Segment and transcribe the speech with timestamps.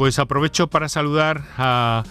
[0.00, 2.04] pues aprovecho para saludar a,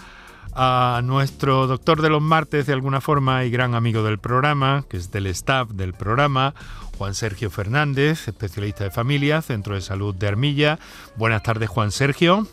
[0.54, 4.96] a nuestro doctor de los martes de alguna forma y gran amigo del programa, que
[4.96, 6.54] es del staff del programa,
[6.96, 10.78] Juan Sergio Fernández, especialista de familia, Centro de Salud de Armilla.
[11.16, 12.46] Buenas tardes, Juan Sergio.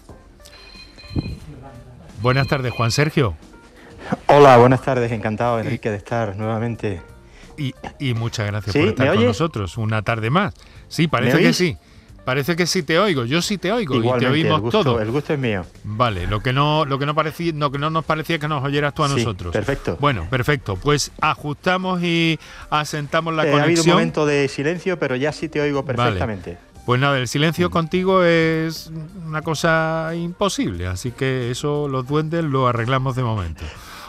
[2.20, 3.38] Buenas tardes, Juan Sergio.
[4.26, 7.04] Hola, buenas tardes, encantado Enrique de estar nuevamente.
[7.60, 10.56] Y, y muchas gracias por estar con nosotros una tarde más.
[10.88, 11.78] Sí, parece que sí.
[12.28, 15.00] Parece que sí te oigo, yo sí te oigo y te oímos el gusto, todo.
[15.02, 15.66] El gusto es mío.
[15.86, 18.62] Vale, lo que no, lo que no parecía, lo que no nos parecía que nos
[18.66, 19.54] oyeras tú a Sí, nosotros.
[19.54, 19.96] perfecto.
[20.02, 20.76] Bueno, perfecto.
[20.76, 22.38] Pues ajustamos y
[22.70, 23.96] asentamos la Eh, ha habido un conexión.
[23.96, 26.58] momento de silencio, pero ya sí te oigo perfectamente.
[26.86, 27.28] Pues nada, el Mm.
[27.28, 28.92] silencio contigo es
[29.26, 33.64] una cosa imposible, así que eso los duendes lo arreglamos de momento.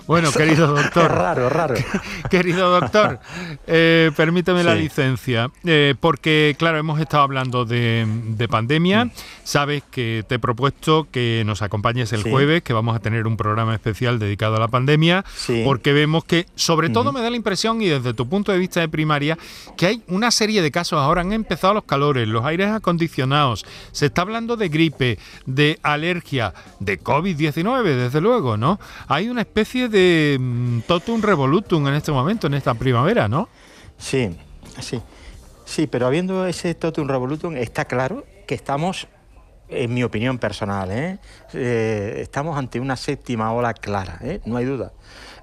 [0.09, 1.75] Bueno, querido doctor, raro, raro.
[2.31, 3.21] querido doctor,
[3.67, 9.05] eh, permíteme la licencia, eh, porque claro, hemos estado hablando de, de pandemia.
[9.05, 9.11] Mm.
[9.45, 12.31] Sabes que te he propuesto que nos acompañes el Sí.
[12.31, 15.61] jueves, que vamos a tener un programa especial dedicado a la pandemia, Sí.
[15.63, 18.81] porque vemos que, sobre todo, me da la impresión, y desde tu punto de vista
[18.81, 19.37] de primaria,
[19.77, 20.99] que hay una serie de casos.
[20.99, 26.55] Ahora han empezado los calores, los aires acondicionados, se está hablando de gripe, de alergia,
[26.81, 28.81] de COVID-19, desde luego, ¿no?
[29.07, 29.98] Hay una especie de
[30.39, 33.49] mm, totum revolutum en este momento, en esta primavera, ¿no?
[33.99, 34.37] Sí,
[34.81, 35.01] sí.
[35.65, 39.07] Sí, pero habiendo ese totum revolutum, está claro que estamos,
[39.69, 41.19] en mi opinión personal, ¿eh?
[41.53, 44.41] Eh, estamos ante una séptima ola clara, ¿eh?
[44.47, 44.93] no hay duda.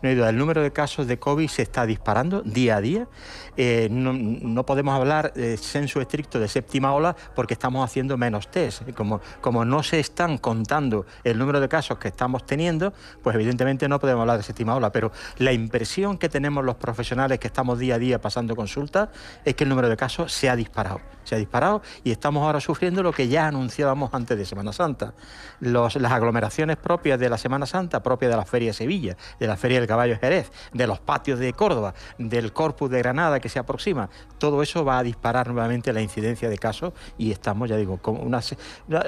[0.02, 3.08] No hay duda, el número de casos de COVID se está disparando día a día.
[3.58, 8.84] Eh, no, podemos hablar eh, sensu estricto de séptima ola porque estamos haciendo menos test.
[9.42, 14.00] Como, no se están contando el número de casos que estamos teniendo, pues evidentemente no
[14.00, 14.92] podemos hablar de séptima ola.
[14.92, 19.10] Pero la impresión que tenemos los profesionales que estamos día a día pasando consultas
[19.44, 21.00] es que el número de casos se ha disparado.
[21.24, 25.14] Se ha disparado y estamos ahora sufriendo lo que ya anunciábamos antes de Semana Santa.
[25.60, 29.58] Las aglomeraciones propias de la Semana Santa, propias de la Feria de Sevilla, de la
[29.58, 33.60] Feria del Caballo Jerez, de los patios de Córdoba, del Corpus de Granada que se
[33.60, 37.98] aproxima, todo eso va a disparar nuevamente la incidencia de casos y estamos, ya digo,
[37.98, 38.42] con una,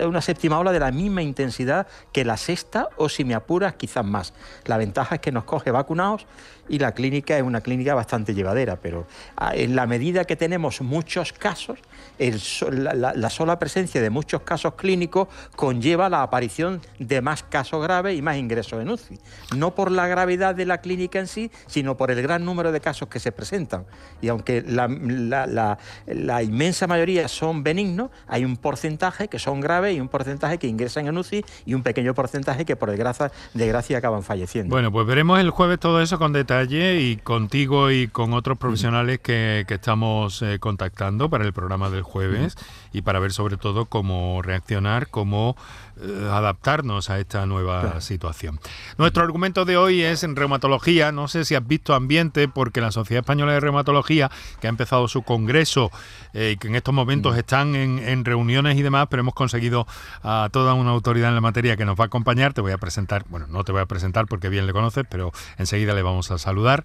[0.06, 4.06] una séptima ola de la misma intensidad que la sexta o si me apuras quizás
[4.06, 4.34] más.
[4.66, 6.26] La ventaja es que nos coge vacunados
[6.70, 10.82] y la clínica es una clínica bastante llevadera, pero ah, en la medida que tenemos
[10.82, 11.80] muchos casos,
[12.20, 18.22] la sola presencia de muchos casos clínicos conlleva la aparición de más casos graves y
[18.22, 19.20] más ingresos en UCI.
[19.56, 22.80] No por la gravedad de la clínica en sí, sino por el gran número de
[22.82, 23.86] casos que se presentan.
[24.22, 29.62] Y aunque la, la- la- la inmensa mayoría son benignos, hay un porcentaje que son
[29.62, 33.32] graves y un porcentaje que ingresan en UCI y un pequeño porcentaje que por desgracia,
[33.54, 34.74] desgracia acaban falleciendo.
[34.76, 39.20] Bueno, pues veremos el jueves todo eso con detalle y contigo y con otros profesionales
[39.20, 42.56] que, que estamos eh, contactando para el programa del jueves
[42.94, 45.56] y para ver sobre todo cómo reaccionar, cómo
[46.02, 48.02] eh, adaptarnos a esta nueva Claro.
[48.02, 48.60] situación.
[48.98, 51.12] Nuestro argumento de hoy es en reumatología.
[51.12, 54.30] No sé si has visto ambiente porque la Sociedad Española de Reumatología,
[54.62, 55.92] que ha empezado su congreso
[56.34, 59.88] eh, que en estos momentos están en, en reuniones y demás, pero hemos conseguido
[60.24, 62.54] a toda una autoridad en la materia que nos va a acompañar.
[62.54, 65.32] Te voy a presentar, bueno, no te voy a presentar porque bien le conoces, pero
[65.58, 66.84] enseguida le vamos a saludar.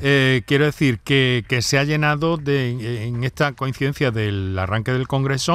[0.00, 5.06] Eh, quiero decir que, que se ha llenado de, en esta coincidencia del arranque del
[5.06, 5.53] congreso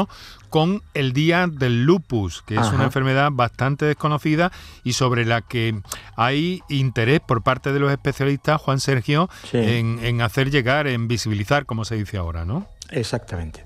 [0.49, 4.51] con el día del lupus, que es una enfermedad bastante desconocida
[4.83, 5.79] y sobre la que
[6.15, 9.57] hay interés por parte de los especialistas, Juan Sergio, Sí.
[9.57, 12.67] en, en hacer llegar, en visibilizar, como se dice ahora, ¿no?
[12.89, 13.63] Exactamente.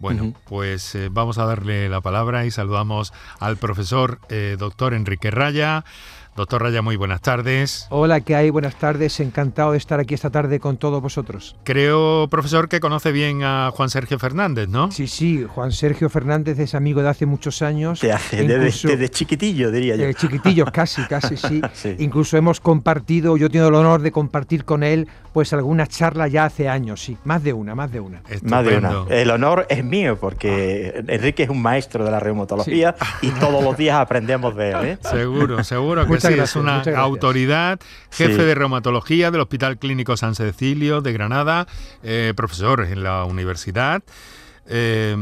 [0.00, 5.30] Bueno, pues eh, vamos a darle la palabra y saludamos al profesor eh, doctor Enrique
[5.30, 5.84] Raya.
[6.36, 7.86] Doctor Raya, muy buenas tardes.
[7.90, 8.50] Hola, ¿qué hay?
[8.50, 9.18] Buenas tardes.
[9.20, 11.56] Encantado de estar aquí esta tarde con todos vosotros.
[11.64, 14.90] Creo, profesor, que conoce bien a Juan Sergio Fernández, ¿no?
[14.92, 18.00] Sí, sí, Juan Sergio Fernández es amigo de hace muchos años.
[18.00, 20.04] Te hace desde, desde chiquitillo, diría yo.
[20.04, 21.60] eh, chiquitillos, casi, casi, sí.
[21.74, 21.96] Sí.
[21.98, 26.30] Incluso hemos compartido, yo he tenido el honor de compartir con él, pues algunas charlas
[26.32, 27.16] ya hace años, sí.
[27.24, 28.22] Más de una, más de una.
[28.42, 29.04] Más de una.
[29.10, 33.76] El honor es mío porque Enrique es un maestro de la reumatología y todos los
[33.76, 34.76] días aprendemos de él.
[34.84, 34.98] ¿eh?
[35.02, 36.32] Seguro, seguro que Muchas sí.
[36.34, 37.04] es gracias, una muchas gracias.
[37.04, 37.80] autoridad,
[38.10, 38.42] jefe Sí.
[38.42, 41.66] de reumatología del Hospital Clínico San Cecilio de Granada,
[42.02, 44.02] eh, profesor en la universidad.
[44.72, 45.16] Eh,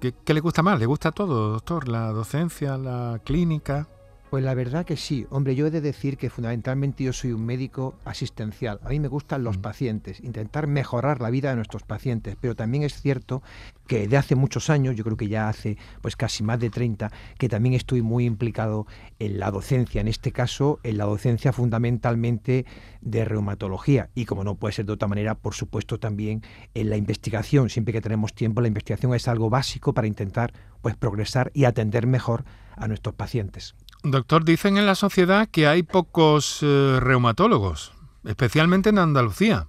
[0.00, 0.78] ¿qué, qué le gusta más?
[0.78, 1.88] ¿Le gusta todo, doctor?
[1.88, 3.86] ¿La docencia, la clínica?
[4.30, 5.26] Pues la verdad que sí.
[5.30, 8.78] Hombre, yo he de decir que fundamentalmente yo soy un médico asistencial.
[8.84, 9.62] A mí me gustan los mm.
[9.62, 13.42] pacientes, intentar mejorar la vida de nuestros pacientes, pero también es cierto
[13.86, 17.10] que de hace muchos años, yo creo que ya hace pues casi más de 30,
[17.38, 18.86] que también estoy muy implicado
[19.18, 22.66] en la docencia, en este caso en la docencia fundamentalmente
[23.00, 26.42] de reumatología y como no puede ser de otra manera, por supuesto también
[26.74, 30.52] en la investigación, siempre que tenemos tiempo, la investigación es algo básico para intentar
[30.82, 32.44] pues progresar y atender mejor
[32.76, 33.74] a nuestros pacientes.
[34.02, 37.92] Doctor, dicen en la sociedad que hay pocos eh, reumatólogos,
[38.24, 39.66] especialmente en Andalucía.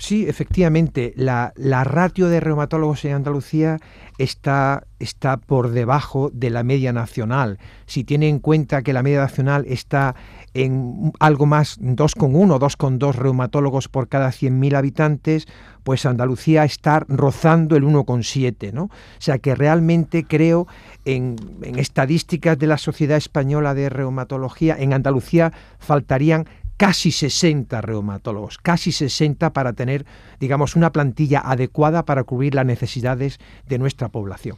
[0.00, 1.52] Sí, efectivamente, la,
[1.84, 3.76] ratio de reumatólogos en Andalucía
[4.16, 7.58] está, está por debajo de la media nacional.
[7.84, 10.14] Si tiene en cuenta que la media nacional está
[10.54, 15.46] en algo más 2,1, 2,2 reumatólogos por cada 100.000 habitantes,
[15.84, 18.84] pues Andalucía está rozando el 1,7, ¿no?
[18.84, 20.66] O sea que realmente creo
[21.04, 26.46] en, en estadísticas de la Sociedad Española de Reumatología, en Andalucía faltarían
[26.80, 30.06] casi 60 reumatólogos, casi 60 para tener,
[30.38, 33.38] digamos, una plantilla adecuada para cubrir las necesidades
[33.68, 34.56] de nuestra población.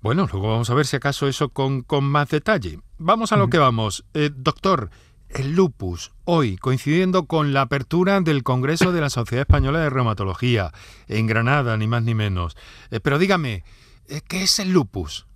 [0.00, 2.80] Bueno, luego vamos a ver si acaso eso con, más detalle.
[2.96, 4.06] Vamos a lo que vamos.
[4.14, 4.88] Eh, doctor,
[5.28, 10.72] el lupus, hoy, coincidiendo con la apertura del Congreso de la Sociedad Española de Reumatología,
[11.08, 12.56] en Granada, ni más ni menos.
[12.90, 13.64] Eh, pero dígame,
[14.08, 15.26] eh, ¿qué es el lupus?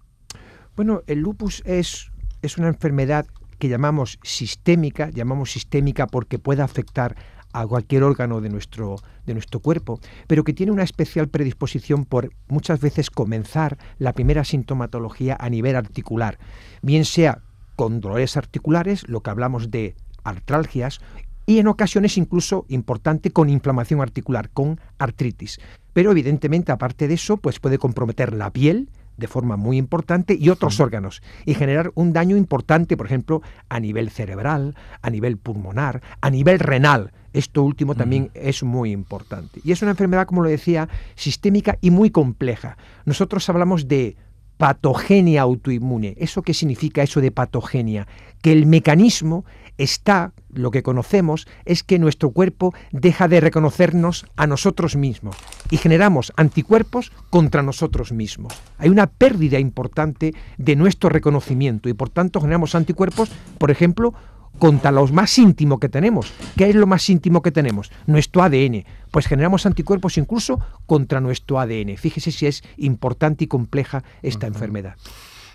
[0.74, 2.10] Bueno, el lupus es,
[2.40, 3.26] es una enfermedad
[3.62, 7.14] que llamamos sistémica, llamamos sistémica porque puede afectar
[7.52, 12.32] a cualquier órgano de nuestro, de nuestro cuerpo, pero que tiene una especial predisposición por
[12.48, 16.40] muchas veces comenzar la primera sintomatología a nivel articular,
[16.82, 17.38] bien sea
[17.76, 19.94] con dolores articulares, lo que hablamos de
[20.24, 21.00] artralgias,
[21.46, 25.60] y en ocasiones incluso importante con inflamación articular, con artritis.
[25.92, 30.48] Pero evidentemente, aparte de eso, pues puede comprometer la piel, de forma muy importante y
[30.48, 36.02] otros órganos y generar un daño importante, por ejemplo, a nivel cerebral, a nivel pulmonar,
[36.20, 37.12] a nivel renal.
[37.32, 39.60] Esto último también es muy importante.
[39.64, 42.76] Y es una enfermedad, como lo decía, sistémica y muy compleja.
[43.06, 44.16] Nosotros hablamos de
[44.58, 46.14] patogenia autoinmune.
[46.18, 48.06] ¿Eso qué significa eso de patogenia?
[48.42, 49.44] Que el mecanismo
[49.78, 55.36] está, lo que conocemos, es que nuestro cuerpo deja de reconocernos a nosotros mismos
[55.70, 58.54] y generamos anticuerpos contra nosotros mismos.
[58.78, 64.14] Hay una pérdida importante de nuestro reconocimiento y por tanto generamos anticuerpos, por ejemplo,
[64.58, 66.32] contra lo más íntimo que tenemos.
[66.56, 67.90] ¿Qué es lo más íntimo que tenemos?
[68.06, 68.84] Nuestro ADN.
[69.10, 71.96] Pues generamos anticuerpos incluso contra nuestro ADN.
[71.96, 74.96] Fíjese si es importante y compleja esta enfermedad.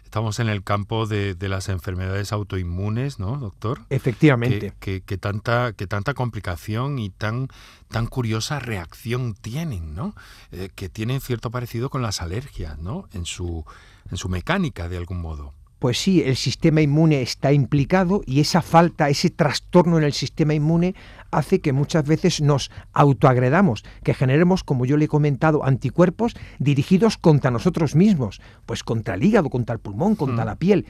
[0.08, 3.82] Estamos en el campo de, las enfermedades autoinmunes, ¿no, doctor?
[3.90, 4.72] Efectivamente.
[4.80, 7.50] Que, tanta, que tanta complicación y tan,
[7.90, 10.16] tan curiosa reacción tienen, ¿no?
[10.54, 13.10] Eh, que tienen cierto parecido con las alergias, ¿no?
[13.12, 13.66] En su,
[14.10, 18.64] en su mecánica, de algún modo pues sí, el sistema inmune está implicado y esa
[18.64, 20.96] falta, ese trastorno en el sistema inmune
[21.32, 27.18] hace que muchas veces nos autoagredamos, que generemos, como yo le he comentado, anticuerpos dirigidos
[27.18, 30.48] contra nosotros mismos, pues contra el hígado, contra el pulmón, contra mm.
[30.48, 30.86] la piel,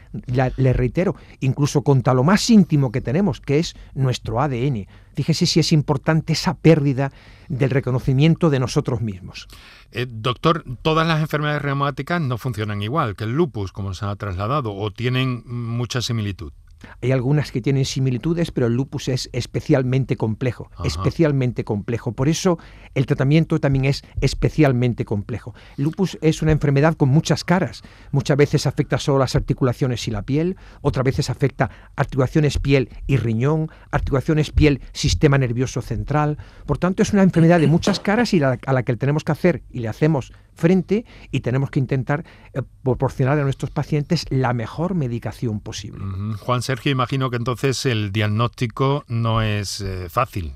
[0.57, 4.87] le reitero, incluso contra lo más íntimo que tenemos, que es nuestro ADN.
[5.15, 7.11] Fíjese si es importante esa pérdida
[7.47, 9.47] del reconocimiento de nosotros mismos.
[9.91, 14.15] Eh, doctor, todas las enfermedades reumáticas no funcionan igual que el lupus, como se ha
[14.15, 16.53] trasladado, o tienen mucha similitud.
[17.01, 22.11] Hay algunas que tienen similitudes, pero el lupus es especialmente complejo, especialmente complejo.
[22.11, 22.57] Por eso
[22.95, 25.53] el tratamiento también es especialmente complejo.
[25.77, 27.83] El lupus es una enfermedad con muchas caras.
[28.11, 33.17] Muchas veces afecta solo las articulaciones y la piel, otras veces afecta articulaciones piel y
[33.17, 36.37] riñón, articulaciones piel, sistema nervioso central.
[36.65, 39.63] Por tanto, es una enfermedad de muchas caras y a la que tenemos que hacer
[39.69, 44.95] y le hacemos frente y tenemos que intentar eh, proporcionar a nuestros pacientes la mejor
[44.95, 46.03] medicación posible.
[46.39, 50.55] Juan Sergio, imagino que entonces el diagnóstico no es eh, fácil.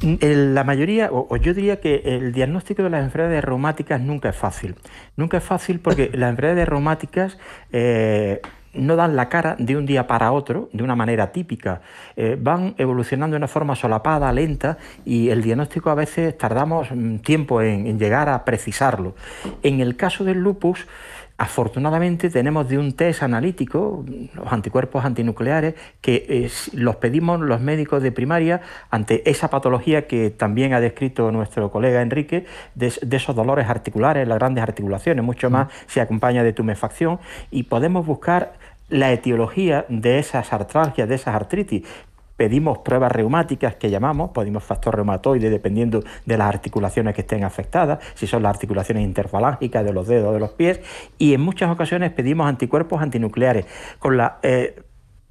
[0.00, 4.74] La mayoría, o, yo diría que el diagnóstico de las enfermedades reumáticas nunca es fácil.
[5.16, 7.38] Nunca es fácil porque las enfermedades reumáticas
[7.70, 8.40] eh,
[8.74, 11.80] no dan la cara de un día para otro, de una manera típica.
[12.16, 17.16] Eh, van evolucionando de una forma solapada, lenta, y el diagnóstico a veces tardamos mm,
[17.18, 19.14] tiempo en, llegar a precisarlo.
[19.62, 20.86] En el caso del lupus,
[21.36, 24.04] Afortunadamente tenemos de un test analítico,
[24.34, 30.74] los anticuerpos antinucleares, que los pedimos los médicos de primaria ante esa patología que también
[30.74, 36.00] ha descrito nuestro colega Enrique, de, esos dolores articulares, las grandes articulaciones, mucho más se
[36.00, 37.18] acompaña de tumefacción,
[37.50, 38.52] y podemos buscar
[38.94, 41.82] la etiología de esas artralgias, de esas artritis.
[42.36, 47.98] Pedimos pruebas reumáticas que llamamos, pedimos factor reumatoide dependiendo de las articulaciones que estén afectadas,
[48.14, 50.80] si son las articulaciones interfalángicas de los dedos de los pies,
[51.18, 53.66] y en muchas ocasiones pedimos anticuerpos antinucleares
[53.98, 54.80] con la eh,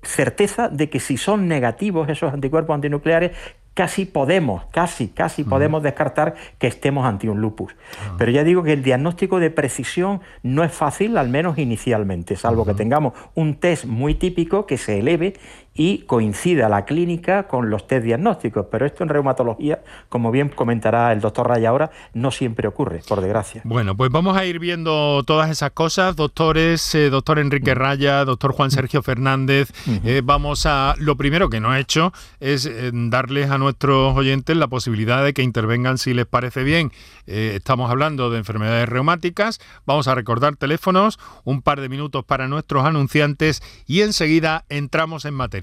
[0.02, 3.32] certeza de que si son negativos esos anticuerpos antinucleares,
[3.74, 7.76] casi podemos, casi, casi podemos descartar que estemos ante un lupus.
[8.00, 8.16] Ah.
[8.18, 12.66] Pero ya digo que el diagnóstico de precisión no es fácil, al menos inicialmente, salvo
[12.66, 15.34] que tengamos un test muy típico que se eleve
[15.76, 18.68] y coincida la clínica con los test diagnósticos.
[18.70, 23.22] Pero esto en reumatología, como bien comentará el doctor Raya ahora, no siempre ocurre, por
[23.22, 23.62] desgracia.
[23.64, 28.54] Bueno, pues vamos a ir viendo todas esas cosas, doctores, eh, doctor Enrique Raya, doctor
[28.54, 29.72] Juan Sergio Fernández.
[30.04, 34.56] Eh, vamos a, lo primero que no he hecho es eh, darles a nuestros oyentes
[34.56, 36.92] la posibilidad de que intervengan si les parece bien.
[37.26, 42.86] estamos hablando de enfermedades reumáticas, vamos a recordar teléfonos, un par de minutos para nuestros
[42.86, 45.63] anunciantes y enseguida entramos en materia.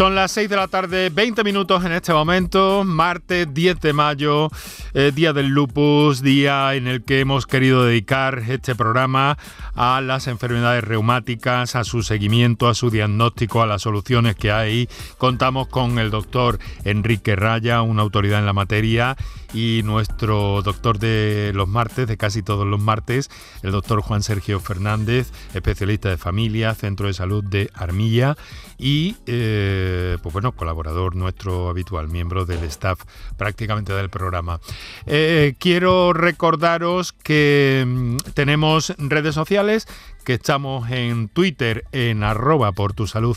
[0.00, 4.48] Son las 6 de la tarde, 20 minutos en este momento, martes 10 de mayo,
[4.94, 9.38] eh, día del lupus, día en el que hemos querido dedicar este programa
[9.74, 14.88] a las enfermedades reumáticas, a su seguimiento, a su diagnóstico, a las soluciones que hay.
[15.18, 19.16] Contamos con el doctor Enrique Raya, una autoridad en la materia,
[19.52, 23.30] y nuestro doctor de los martes, de casi todos los martes,
[23.62, 28.36] el doctor Juan Sergio Fernández, especialista de familia, Centro de Salud de Armilla
[28.78, 33.00] y, eh, pues bueno, colaborador nuestro habitual, miembro del staff
[33.36, 34.60] prácticamente del programa.
[35.06, 39.86] Eh, quiero recordaros que mm, tenemos redes sociales
[40.32, 43.36] estamos en Twitter en arroba por tu salud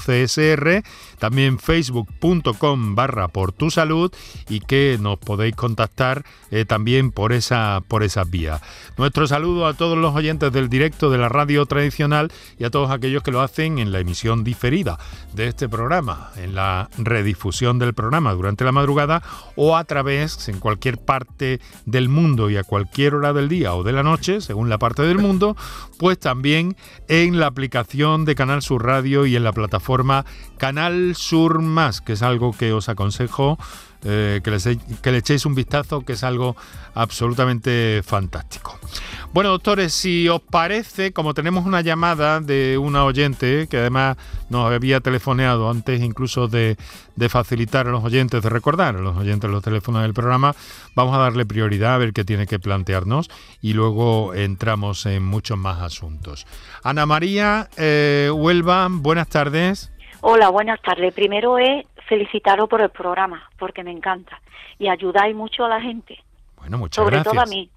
[1.19, 4.12] también facebook.com barra por tu salud
[4.50, 8.62] y que nos podéis contactar eh, también por esa por esas vías.
[8.97, 12.91] Nuestro saludo a todos los oyentes del directo de la radio tradicional y a todos
[12.91, 14.97] aquellos que lo hacen en la emisión diferida
[15.33, 19.23] de este programa, en la redifusión del programa durante la madrugada
[19.55, 23.83] o a través en cualquier parte del mundo y a cualquier hora del día o
[23.83, 25.55] de la noche, según la parte del mundo,
[25.97, 26.75] pues también
[27.07, 30.25] en la aplicación de Canal Sur Radio y en la plataforma
[30.57, 33.57] Canal Sur Más, que es algo que os aconsejo
[34.05, 36.55] eh, que, que le echéis un vistazo, que es algo
[36.95, 38.79] absolutamente fantástico.
[39.33, 44.15] Bueno, doctores, si os parece, como tenemos una llamada de una oyente que además
[44.51, 46.77] nos había telefoneado antes incluso de,
[47.29, 50.53] facilitar a los oyentes, de recordar a los oyentes los teléfonos del programa,
[50.95, 55.57] vamos a darle prioridad a ver qué tiene que plantearnos y luego entramos en muchos
[55.57, 56.45] más asuntos.
[56.83, 59.91] Ana María eh, Huelva, buenas tardes.
[60.22, 61.13] Hola, buenas tardes.
[61.13, 64.39] Primero es felicitaros por el programa, porque me encanta.
[64.79, 66.24] Y ayudáis mucho a la gente.
[66.57, 67.33] Bueno, muchas sobre gracias.
[67.33, 67.69] todo a mí.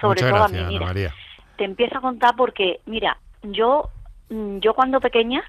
[0.00, 0.64] Sobre todo a mí.
[0.68, 1.14] Mira, María.
[1.56, 3.90] Te empiezo a contar porque, mira, yo,
[4.30, 5.44] mm, yo cuando pequeña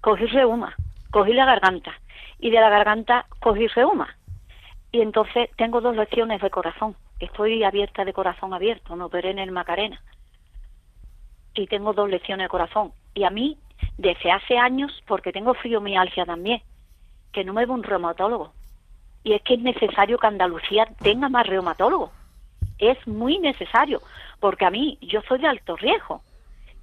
[0.00, 0.74] cogí reuma,
[1.10, 1.92] cogí la garganta.
[2.40, 4.16] Y de la garganta cogí reuma.
[4.90, 6.96] Y entonces tengo dos lecciones de corazón.
[7.20, 10.00] Estoy abierta de corazón abierto, me operé en el Macarena.
[11.54, 12.92] Y tengo dos lecciones de corazón.
[13.14, 13.58] Y a mí,
[13.96, 16.62] desde hace años, porque tengo fibromialgia también,
[17.32, 18.52] que no me ve un reumatólogo.
[19.24, 22.10] Y es que es necesario que Andalucía tenga más reumatólogos.
[22.78, 24.00] Es muy necesario,
[24.40, 26.22] porque a mí, yo soy de alto riesgo.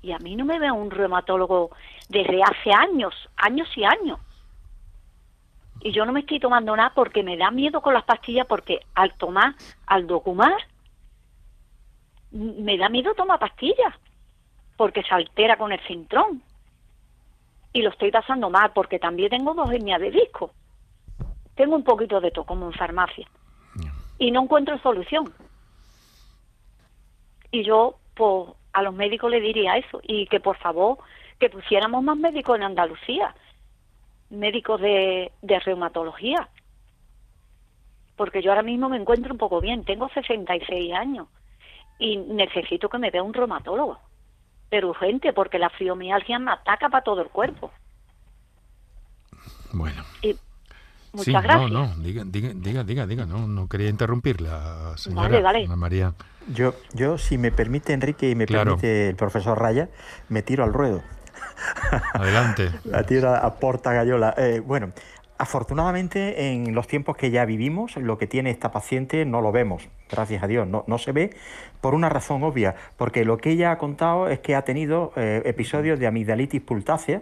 [0.02, 1.72] Y a mí no me ve un reumatólogo
[2.10, 4.20] desde hace años, años y años
[5.86, 8.80] y yo no me estoy tomando nada porque me da miedo con las pastillas porque
[8.96, 9.54] al tomar,
[9.86, 10.56] al documar,
[12.32, 13.94] me da miedo tomar pastillas
[14.78, 16.42] porque se altera con el cintrón
[17.76, 20.54] y lo estoy pasando mal porque también tengo dos hernias de disco.
[21.56, 23.28] Tengo un poquito de todo como en farmacia
[24.18, 25.34] y no encuentro solución.
[27.52, 31.00] Y yo pues a los médicos le diría eso y que por favor
[31.38, 33.36] que pusiéramos más médicos en Andalucía
[34.30, 36.48] médicos de, reumatología.
[38.16, 41.28] Porque yo ahora mismo me encuentro un poco bien, tengo 66 años
[42.00, 44.00] y necesito que me vea un reumatólogo.
[44.70, 47.72] Pero urgente, porque la fibromialgia me ataca para todo el cuerpo.
[49.72, 50.04] Bueno.
[50.22, 50.36] Y
[51.14, 51.72] muchas gracias.
[51.72, 55.68] No, no, diga, diga, diga, diga, no, no quería interrumpirla, señora vale, vale.
[55.68, 56.14] María.
[56.48, 59.90] Yo, yo, si me permite, Enrique, y me permite el profesor Raya,
[60.30, 61.02] me tiro al ruedo.
[62.14, 62.72] Adelante.
[62.86, 64.34] La tierra aporta gallola.
[64.38, 64.92] Eh, bueno,
[65.38, 69.88] afortunadamente en los tiempos que ya vivimos, lo que tiene esta paciente no lo vemos,
[70.10, 71.32] gracias a Dios, no, no se ve
[71.82, 75.42] por una razón obvia, porque lo que ella ha contado es que ha tenido eh,
[75.46, 77.22] episodios de amigdalitis pultácea,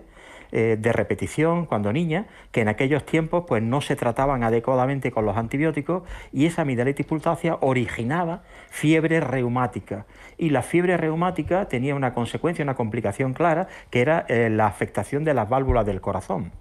[0.56, 5.26] eh, de repetición cuando niña, que en aquellos tiempos pues no se trataban adecuadamente con
[5.26, 10.06] los antibióticos y esa amigdalitis pultácea originaba fiebre reumática.
[10.38, 15.24] Y la fiebre reumática tenía una consecuencia, una complicación clara, que era eh, la afectación
[15.24, 16.52] de las válvulas del corazón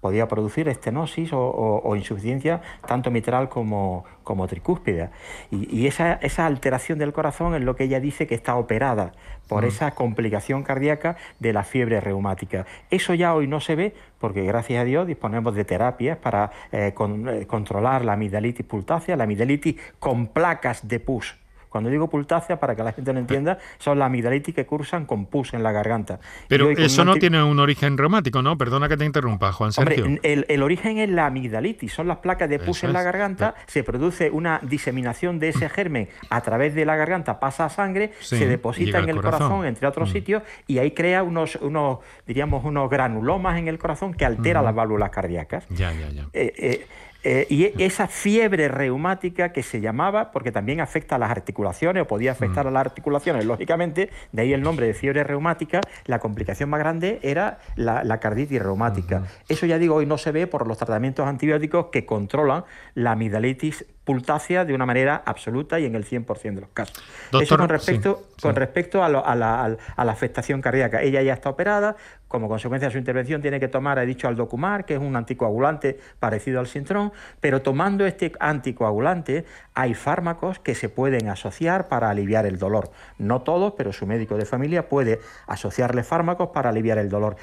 [0.00, 5.10] podía producir estenosis o, insuficiencia tanto mitral como, como tricúspide.
[5.50, 9.12] Y, esa, esa, alteración del corazón es lo que ella dice que está operada
[9.48, 9.68] por mm.
[9.68, 12.66] esa complicación cardíaca de la fiebre reumática.
[12.90, 16.94] Eso ya hoy no se ve porque gracias a Dios disponemos de terapias para eh,
[16.96, 21.36] eh, controlar la amigdalitis pultácea, la amigdalitis con placas de pus
[21.68, 25.26] cuando digo pultácea, para que la gente lo entienda, son las amigdalitis que cursan con
[25.26, 26.20] pus en la garganta.
[26.48, 28.56] Pero eso no tiene un origen reumático, ¿no?
[28.56, 30.04] Perdona que te interrumpa, Juan Sergio.
[30.04, 33.84] Hombre, el, origen es la amigdalitis, son las placas de pus en la garganta, se
[33.84, 38.46] produce una diseminación de ese germen a través de la garganta, pasa a sangre, se
[38.46, 39.66] deposita en el corazón.
[39.66, 40.12] entre otros mm.
[40.12, 44.74] sitios, y ahí crea unos, unos, diríamos, unos granulomas en el corazón que altera las
[44.74, 45.66] válvulas cardíacas.
[45.70, 46.26] Ya, ya, ya.
[46.32, 46.86] Eh, eh,
[47.24, 52.02] eh, y e, esa fiebre reumática que se llamaba, porque también afecta a las articulaciones,
[52.02, 52.68] o podía afectar mm.
[52.68, 57.18] a las articulaciones, lógicamente, de ahí el nombre de fiebre reumática, la complicación más grande
[57.22, 59.24] era la, carditis reumática.
[59.48, 63.84] Eso ya digo, hoy no se ve por los tratamientos antibióticos que controlan la amigdalitis
[64.08, 67.04] pultácea de una manera absoluta y en el 100% de los casos.
[67.42, 71.02] Eso con respecto, con respecto a, la, afectación cardíaca.
[71.02, 71.94] Ella ya está operada,
[72.28, 75.16] como consecuencia de su intervención tiene que tomar, he dicho, al documar, que es un
[75.16, 82.10] anticoagulante parecido al Sintrón, pero tomando este anticoagulante hay fármacos que se pueden asociar para
[82.10, 82.90] aliviar el dolor.
[83.16, 87.36] No todos, pero su médico de familia puede asociarle fármacos para aliviar el dolor.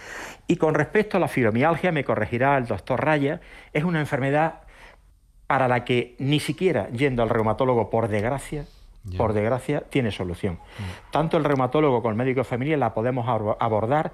[0.48, 3.41] Y con respecto a la fibromialgia, me corregirá el doctor Raya,
[3.74, 4.62] es una enfermedad
[5.48, 8.65] para la que ni siquiera yendo al reumatólogo, por desgracia,
[9.17, 10.56] por desgracia, tiene solución.
[10.56, 11.12] Mm.
[11.12, 13.28] Tanto el reumatólogo como el médico de familia la podemos
[13.60, 14.13] abordar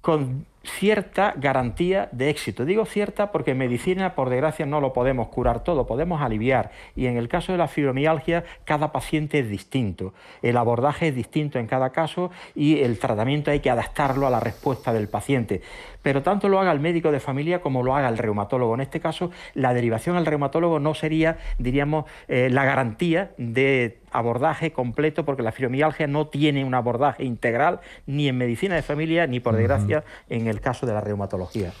[0.00, 2.64] con cierta garantía de éxito.
[2.64, 6.70] Digo cierta porque en medicina, por desgracia, no lo podemos curar todo, podemos aliviar.
[6.96, 10.14] Y en el caso de la fibromialgia, cada paciente es distinto.
[10.42, 14.40] El abordaje es distinto en cada caso y el tratamiento hay que adaptarlo a la
[14.40, 15.62] respuesta del paciente.
[16.02, 18.74] Pero tanto lo haga el médico de familia como lo haga el reumatólogo.
[18.74, 24.72] En este caso, la derivación al reumatólogo no sería, diríamos, eh, la garantía de abordaje
[24.72, 29.40] completo porque la fibromialgia no tiene un abordaje integral ni en medicina de familia ni
[29.40, 31.72] por desgracia en el caso de la reumatología.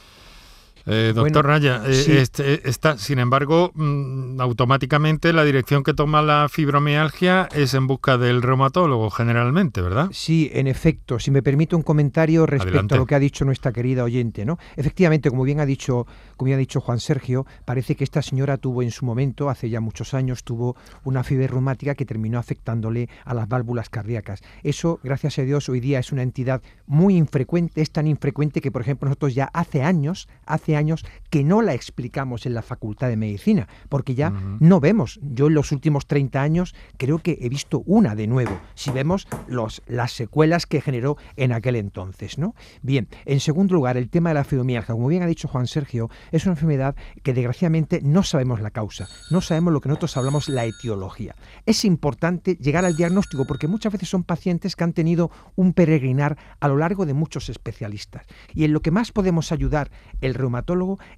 [0.86, 6.48] Eh, doctor Raya, eh, este, está, sin embargo, mm, automáticamente la dirección que toma la
[6.50, 10.08] fibromialgia es en busca del reumatólogo, generalmente, ¿verdad?
[10.12, 11.18] Sí, en efecto.
[11.18, 14.58] Si me permite un comentario respecto a lo que ha dicho nuestra querida oyente, ¿no?
[14.76, 18.56] Efectivamente, como bien ha dicho, como bien ha dicho Juan Sergio, parece que esta señora
[18.56, 23.08] tuvo en su momento, hace ya muchos años, tuvo una fiebre reumática que terminó afectándole
[23.24, 24.40] a las válvulas cardíacas.
[24.62, 28.70] Eso, gracias a Dios, hoy día es una entidad muy infrecuente, es tan infrecuente que,
[28.70, 32.62] por ejemplo, nosotros ya hace años, hace hace años que no la explicamos en la
[32.62, 35.18] Facultad de Medicina, porque ya no vemos.
[35.22, 39.28] Yo en los últimos 30 años creo que he visto una de nuevo, si vemos
[39.46, 42.38] los, las secuelas que generó en aquel entonces.
[42.38, 42.54] ¿no?
[42.82, 44.94] Bien, en segundo lugar, el tema de la fibromialgia.
[44.94, 49.08] Como bien ha dicho Juan Sergio, es una enfermedad que desgraciadamente no sabemos la causa,
[49.30, 51.34] no sabemos lo que nosotros hablamos la etiología.
[51.66, 56.36] Es importante llegar al diagnóstico porque muchas veces son pacientes que han tenido un peregrinar
[56.60, 58.26] a lo largo de muchos especialistas.
[58.54, 60.57] Y en lo que más podemos ayudar el reumatólogo,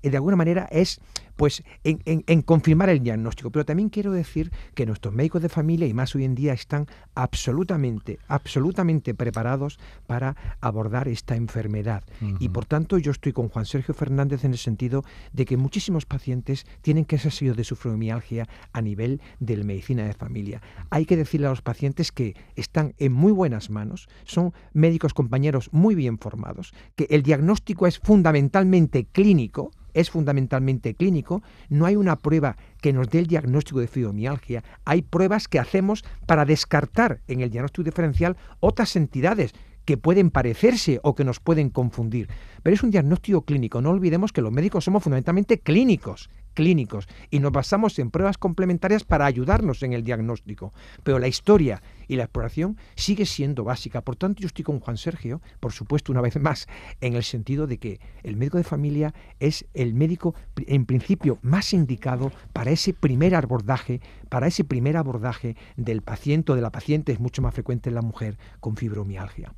[0.03, 1.00] eh, de alguna manera, es
[1.40, 3.48] pues en, confirmar el diagnóstico.
[3.50, 6.87] Pero también quiero decir que nuestros médicos de familia y más hoy en día están
[7.14, 12.05] absolutamente, absolutamente preparados para abordar esta enfermedad.
[12.40, 16.05] Y por tanto yo estoy con Juan Sergio Fernández en el sentido de que muchísimos
[16.05, 20.61] pacientes tienen que ser sido de su fibromialgia a nivel de la medicina de familia.
[20.90, 25.70] Hay que decirle a los pacientes que están en muy buenas manos, son médicos compañeros
[25.72, 32.16] muy bien formados, que el diagnóstico es fundamentalmente clínico, es fundamentalmente clínico, no hay una
[32.16, 37.40] prueba que nos dé el diagnóstico de fibromialgia, hay pruebas que hacemos para descartar en
[37.40, 39.55] el diagnóstico diferencial otras entidades
[39.90, 42.29] que pueden parecerse o que nos pueden confundir.
[42.62, 47.38] Pero es un diagnóstico clínico, no olvidemos que los médicos somos fundamentalmente clínicos clínicos y
[47.38, 50.72] nos basamos en pruebas complementarias para ayudarnos en el diagnóstico.
[51.03, 54.03] Pero la historia y la exploración sigue siendo básica.
[54.03, 56.66] Por tanto, yo estoy con Juan Sergio, por supuesto, una vez más,
[57.00, 60.35] en el sentido de que el médico de familia es el médico,
[60.66, 66.57] en principio, más indicado para ese primer abordaje, para ese primer abordaje del paciente o
[66.57, 69.53] de la paciente, es mucho más frecuente en la mujer con fibromialgia.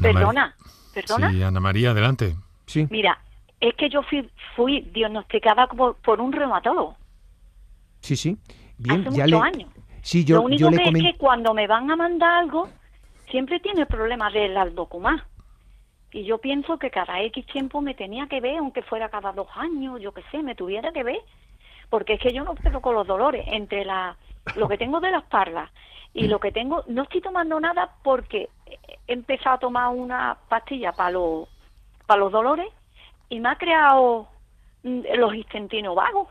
[0.00, 0.54] Perdona,
[0.94, 1.30] perdona.
[1.30, 2.36] Sí, Ana María, adelante.
[2.66, 2.86] Sí.
[2.90, 3.18] Mira,
[3.60, 4.02] es que yo
[4.56, 6.96] fui, diagnosticada por, un reumatólogo.
[8.00, 8.36] Sí, sí.
[8.78, 9.70] Bien, Hace muchos años.
[10.02, 12.68] Sí, yo, Lo único que es que cuando me van a mandar algo,
[13.30, 15.26] siempre tiene problemas de las documentos.
[16.10, 19.48] Y yo pienso que cada X tiempo me tenía que ver, aunque fuera cada dos
[19.54, 21.20] años, yo qué sé, me tuviera que ver.
[21.88, 23.46] Porque es que yo no puedo con los dolores.
[23.46, 24.16] Entre la,
[24.56, 25.70] lo que tengo de las parlas
[26.14, 30.92] y lo que tengo, no estoy tomando nada porque he empezado a tomar una pastilla
[30.92, 31.48] para los,
[32.06, 32.68] para los dolores
[33.28, 34.28] y me ha creado
[34.82, 36.28] mm, los intestinos vagos.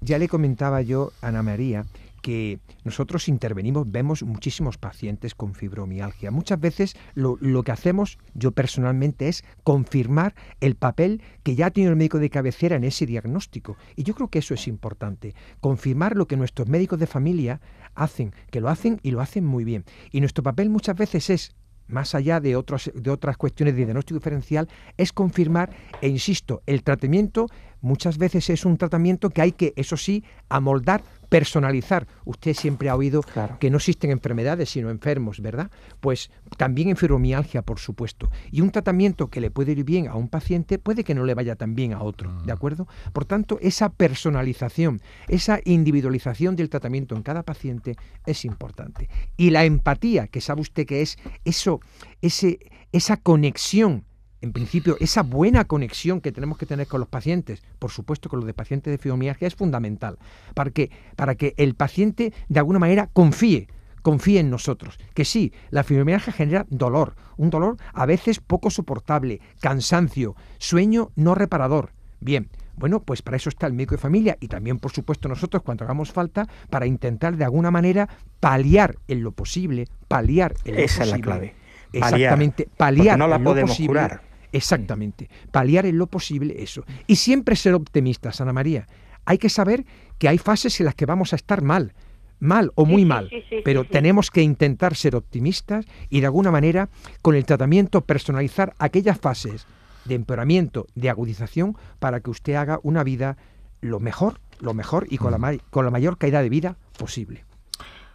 [0.00, 1.84] Ya le comentaba yo, Ana María,
[2.22, 6.30] que nosotros intervenimos, vemos muchísimos pacientes con fibromialgia.
[6.30, 11.70] Muchas veces lo, lo, que hacemos, yo personalmente, es confirmar el papel que ya ha
[11.70, 13.76] tenido el médico de cabecera en ese diagnóstico.
[13.96, 17.60] Y yo creo que eso es importante, confirmar lo que nuestros médicos de familia
[17.94, 19.84] hacen, que lo hacen y lo hacen muy bien.
[20.10, 21.54] Y nuestro papel muchas veces es
[21.88, 26.82] más allá de, otros, de otras cuestiones de diagnóstico diferencial, es confirmar, e insisto, el
[26.82, 27.46] tratamiento
[27.82, 32.06] muchas veces es un tratamiento que hay que, eso sí, amoldar, personalizar.
[32.24, 33.22] Usted siempre ha oído
[33.58, 35.70] que no existen enfermedades, sino enfermos, ¿verdad?
[36.00, 38.30] Pues también en fibromialgia, por supuesto.
[38.50, 41.34] Y un tratamiento que le puede ir bien a un paciente puede que no le
[41.34, 42.56] vaya tan bien a otro, ¿de mm.
[42.56, 42.88] acuerdo?
[43.12, 49.08] Por tanto, esa personalización, esa individualización del tratamiento en cada paciente es importante.
[49.36, 51.80] Y la empatía, que sabe usted que es eso,
[52.20, 52.58] ese,
[52.92, 54.04] esa conexión
[54.42, 58.40] en principio, esa buena conexión que tenemos que tener con los pacientes, por supuesto con
[58.40, 60.18] los de pacientes de fibromialgia, es fundamental
[60.54, 63.68] para que, para que el paciente de alguna manera confíe,
[64.02, 64.98] confíe en nosotros.
[65.14, 71.36] Que sí, la fibromialgia genera dolor, un dolor a veces poco soportable, cansancio, sueño no
[71.36, 71.92] reparador.
[72.18, 75.62] Bien, bueno, pues para eso está el médico de familia y también, por supuesto, nosotros
[75.62, 78.08] cuando hagamos falta para intentar de alguna manera
[78.40, 81.54] paliar en lo posible, paliar en lo Esa es la clave.
[81.92, 84.31] Exactamente, paliar no la en podemos posible, curar.
[84.52, 85.28] Exactamente.
[85.50, 86.84] Paliar en lo posible eso.
[87.06, 88.86] Y siempre ser optimistas, Ana María.
[89.24, 89.84] Hay que saber
[90.18, 91.94] que hay fases en las que vamos a estar mal,
[92.38, 93.30] mal o muy mal,
[93.64, 96.88] pero tenemos que intentar ser optimistas y de alguna manera
[97.22, 99.66] con el tratamiento personalizar aquellas fases
[100.04, 103.36] de empeoramiento, de agudización, para que usted haga una vida
[103.80, 107.44] lo mejor, lo mejor y con, la, con la mayor calidad de vida posible.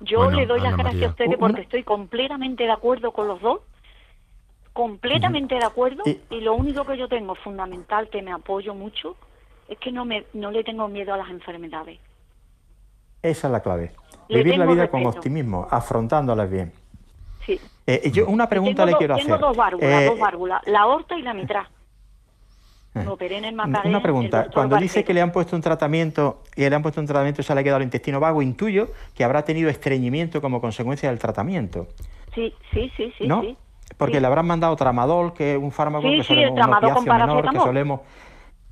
[0.02, 3.62] Yo le doy las gracias a ustedes porque estoy completamente de acuerdo con los dos
[4.78, 9.16] completamente de acuerdo y, lo único que yo tengo fundamental que me apoyo mucho
[9.68, 12.00] es que no me no le tengo miedo a las enfermedades.
[13.24, 13.94] Esa es la clave.
[14.30, 16.72] Vivir la vida con optimismo, afrontándolas bien.
[17.44, 17.60] Sí.
[17.88, 19.26] Eh, yo una pregunta le quiero hacer.
[19.26, 21.68] Tengo dos válvulas, dos eh, válvulas, la aorta y la mitral.
[22.94, 26.70] Eh, operé en el una pregunta, cuando dice que le han puesto un tratamiento y
[26.70, 29.24] le han puesto un tratamiento y se le ha quedado el intestino vago, intuyo que
[29.24, 31.88] habrá tenido estreñimiento como consecuencia del tratamiento.
[32.36, 33.28] Sí, sí, sí, sí.
[33.28, 33.42] ¿No?
[33.42, 33.58] sí.
[33.96, 36.52] Porque le habrán mandado tramadol, que es un fármaco que solemos,
[36.98, 38.02] un menor, que solemos...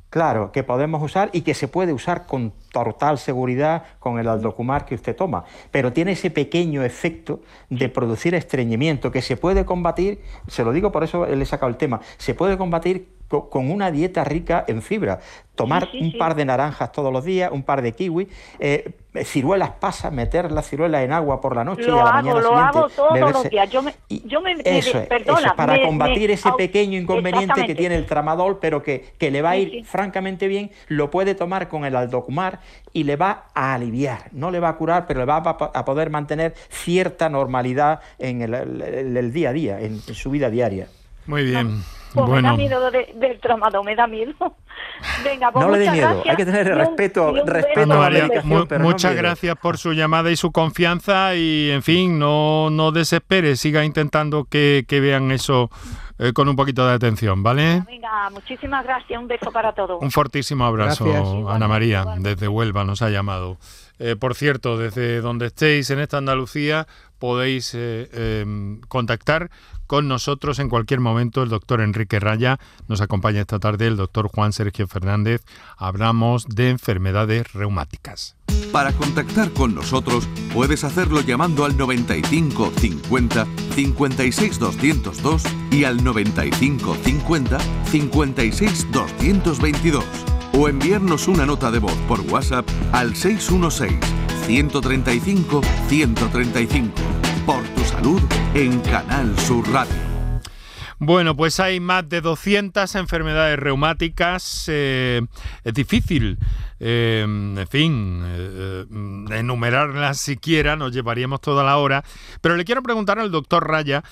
[0.09, 4.85] Claro, que podemos usar y que se puede usar con total seguridad con el aldocumar
[4.85, 10.21] que usted toma, pero tiene ese pequeño efecto de producir estreñimiento que se puede combatir,
[10.47, 13.91] se lo digo por eso le he sacado el tema, se puede combatir con una
[13.91, 15.19] dieta rica en fibra.
[15.55, 18.27] Tomar un par de naranjas todos los días, un par de kiwi,
[18.59, 18.91] eh,
[19.23, 22.49] ciruelas pasas, meter las ciruelas en agua por la noche y a la mañana lo
[22.49, 22.77] siguiente.
[22.77, 23.69] Hago todos los días.
[23.69, 28.05] Yo me, yo me, eso, es, perdona, para combatir ese pequeño inconveniente que tiene el
[28.05, 31.95] tramadol, pero que, que le va a ir francamente bien, lo puede tomar con el
[31.95, 32.59] aldocumar
[32.91, 34.29] y le va a aliviar.
[34.31, 39.31] No le va a curar, pero le va a, poder mantener cierta normalidad en el,
[39.31, 40.87] día a día, en, su vida diaria.
[41.25, 41.81] Muy bien.
[42.15, 44.33] Pues me da miedo del tramadol, me da miedo.
[45.23, 49.15] Venga, pues no le dé miedo, hay que tener respeto, respeto a la medicación, Muchas
[49.15, 54.45] gracias por su llamada y su confianza y, en fin, no, no desespere, siga intentando
[54.45, 55.69] que, vean eso
[56.17, 57.83] eh, con un poquito de atención, ¿vale?
[57.85, 60.01] Venga, muchísimas gracias, un beso para todos.
[60.01, 63.57] Un fortísimo abrazo, Ana María, desde Huelva nos ha llamado.
[63.97, 66.85] Eh, por cierto, desde donde estéis en esta Andalucía
[67.17, 68.09] podéis eh,
[68.41, 69.49] em, contactar
[69.87, 71.43] con nosotros en cualquier momento.
[71.43, 75.43] El doctor Enrique Raya nos acompaña esta tarde, el doctor Juan Sergio Fernández.
[75.77, 78.35] Hablamos de enfermedades reumáticas.
[78.71, 86.95] Para contactar con nosotros puedes hacerlo llamando al 95 50 56 202 y al 95
[87.03, 90.03] 50 56 222
[90.57, 93.99] o enviarnos una nota de voz por WhatsApp al 616
[94.45, 98.21] 135 135 por tu salud
[98.55, 99.95] en Canal Sur Radio.
[100.97, 104.65] Bueno, pues hay más de 200 enfermedades reumáticas.
[104.67, 105.21] Eh,
[105.63, 106.39] es difícil,
[106.79, 108.85] eh, en fin, eh,
[109.31, 112.03] enumerarlas siquiera, nos llevaríamos toda la hora.
[112.41, 114.03] Pero le quiero preguntar al doctor Raya,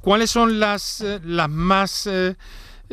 [0.00, 2.08] ¿cuáles son las, las más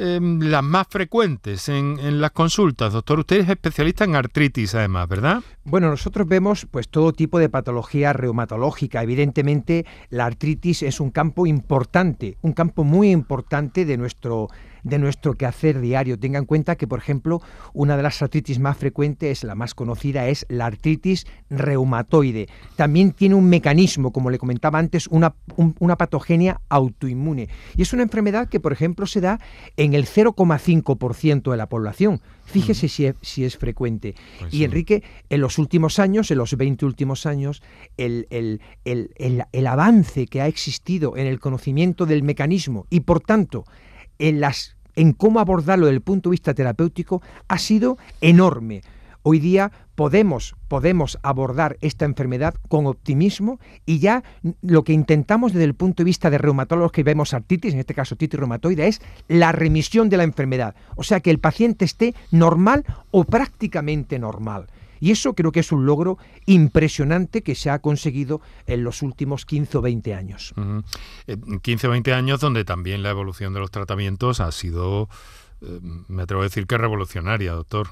[0.01, 3.19] Em, las más frecuentes en, las consultas, doctor?
[3.19, 5.41] Usted es especialista en artritis, además, ¿verdad?
[5.65, 9.03] Bueno, nosotros vemos pues todo tipo de patología reumatológica.
[9.03, 14.47] Evidentemente, la artritis es un campo importante, un campo muy importante de nuestro
[14.83, 16.19] de nuestro quehacer diario.
[16.19, 17.41] Tenga en cuenta que, por ejemplo,
[17.73, 22.47] una de las artritis más frecuentes, la más conocida, es la artritis reumatoide.
[22.75, 25.35] También tiene un mecanismo, como le comentaba antes, una,
[25.79, 27.49] una patogenia autoinmune.
[27.75, 29.39] Y es una enfermedad que, por ejemplo, se da
[29.77, 32.21] en el 0,5% de la población.
[32.45, 34.15] Fíjese si, es, si es frecuente.
[34.39, 37.61] Pues y Enrique, en los últimos años, en los 20 últimos años,
[37.97, 43.65] el, el, el, avance que ha existido en el conocimiento del mecanismo y, por tanto,
[44.19, 48.81] en, las, en cómo abordarlo desde el punto de vista terapéutico ha sido enorme.
[49.21, 54.23] Hoy día podemos, podemos abordar esta enfermedad con optimismo y ya
[54.61, 57.93] lo que intentamos desde el punto de vista de reumatólogos que vemos artritis, en este
[57.93, 60.73] caso artritis reumatoide, es la remisión de la enfermedad.
[60.95, 64.67] O sea, que el paciente esté normal o prácticamente normal.
[64.99, 69.45] Y eso creo que es un logro impresionante que se ha conseguido en los últimos
[69.45, 70.53] 15 o 20 años.
[71.61, 75.09] 15 o 20 años donde también la evolución de los tratamientos ha sido,
[75.61, 77.89] eh, me atrevo a decir que revolucionaria, doctor.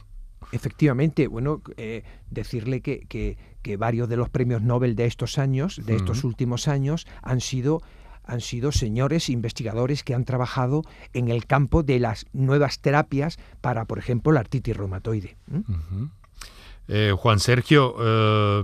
[0.52, 3.38] Efectivamente, bueno, eh, decirle que, que,
[3.78, 7.82] varios de los premios Nobel de estos años, de estos últimos años, han sido
[8.28, 13.86] han sido señores investigadores que han trabajado en el campo de las nuevas terapias para,
[13.86, 15.38] por ejemplo, la artritis reumatoide.
[16.90, 18.64] Eh, Juan Sergio, eh,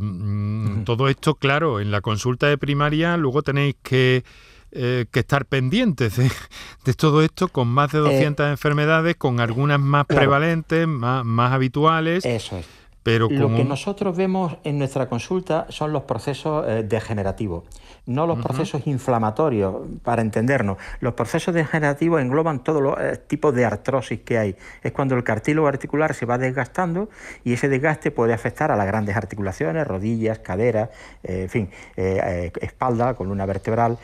[0.86, 4.24] todo esto, claro, en la consulta de primaria luego tenéis que,
[4.72, 10.88] eh, estar pendientes de, todo esto con más de 200 enfermedades, con algunas más prevalentes,
[10.88, 12.26] más, más habituales.
[12.26, 12.66] Eso es.
[13.04, 17.64] Pero Lo que nosotros vemos en nuestra consulta son los procesos degenerativos
[18.06, 20.78] no los procesos inflamatorios, para entendernos.
[21.00, 24.56] Los procesos degenerativos engloban todos los eh, tipos de artrosis que hay.
[24.82, 27.10] Es cuando el cartílago articular se va desgastando
[27.44, 30.90] y ese desgaste puede afectar a las grandes articulaciones, rodillas, caderas,
[31.24, 33.98] eh, en fin, eh, espalda, columna vertebral.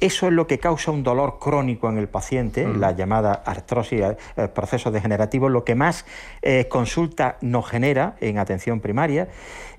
[0.00, 4.02] Eso es lo que causa un dolor crónico en el paciente, la llamada artrosis,
[4.54, 6.06] procesos degenerativos, lo que más
[6.68, 9.28] consulta nos genera en atención primaria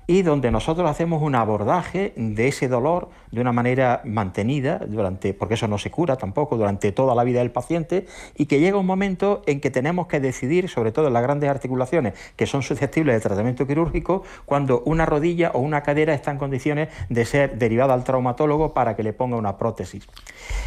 [0.06, 5.54] y donde nosotros hacemos un abordaje de ese dolor de una manera mantenida, durante, porque
[5.54, 8.86] eso no se cura tampoco, durante toda la vida del paciente, y que llega un
[8.86, 13.16] momento en que tenemos que decidir, sobre todo en las grandes articulaciones que son susceptibles
[13.16, 17.94] de tratamiento quirúrgico, cuando una rodilla o una cadera está en condiciones de ser derivada
[17.94, 20.06] al traumatólogo para que le ponga una prótesis.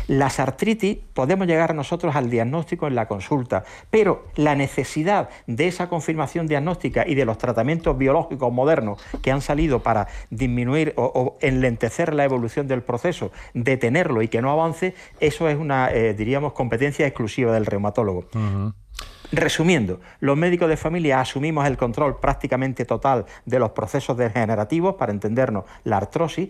[0.08, 5.90] Las artritis podemos llegar nosotros al diagnóstico en la consulta, pero la necesidad de esa
[5.90, 12.14] confirmación diagnóstica y de los tratamientos biológicos modernos que han salido para disminuir o, enlentecer
[12.14, 17.06] la evolución del proceso, detenerlo y que no avance, eso es una, eh, diríamos, competencia
[17.06, 18.26] exclusiva del reumatólogo.
[19.34, 25.12] Resumiendo, los médicos de familia asumimos el control prácticamente total de los procesos degenerativos, para
[25.12, 26.48] entendernos la artrosis,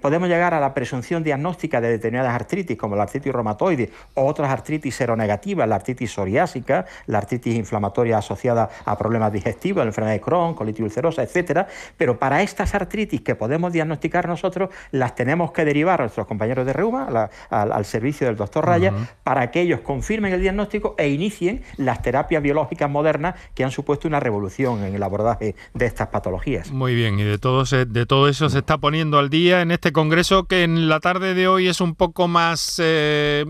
[0.00, 4.48] podemos llegar a la presunción diagnóstica de determinadas artritis, como la artritis reumatoide o otras
[4.50, 10.20] artritis seronegativas, la artritis psoriásica, la artritis inflamatoria asociada a problemas digestivos, la enfermedad de
[10.20, 11.66] Crohn, colitis ulcerosa, etcétera.
[11.96, 16.64] Pero para estas artritis que podemos diagnosticar nosotros, las tenemos que derivar a nuestros compañeros
[16.64, 18.92] de reuma, al, servicio del doctor Raya,
[19.24, 24.06] para que ellos confirmen el diagnóstico e inicien las terapias biológicas modernas que han supuesto
[24.06, 26.70] una revolución en el abordaje de estas patologías.
[26.70, 29.90] Muy bien, y de todo, de todo eso se está poniendo al día en este
[29.90, 32.80] congreso que en la tarde de hoy es un poco más...
[32.82, 33.44] Eh,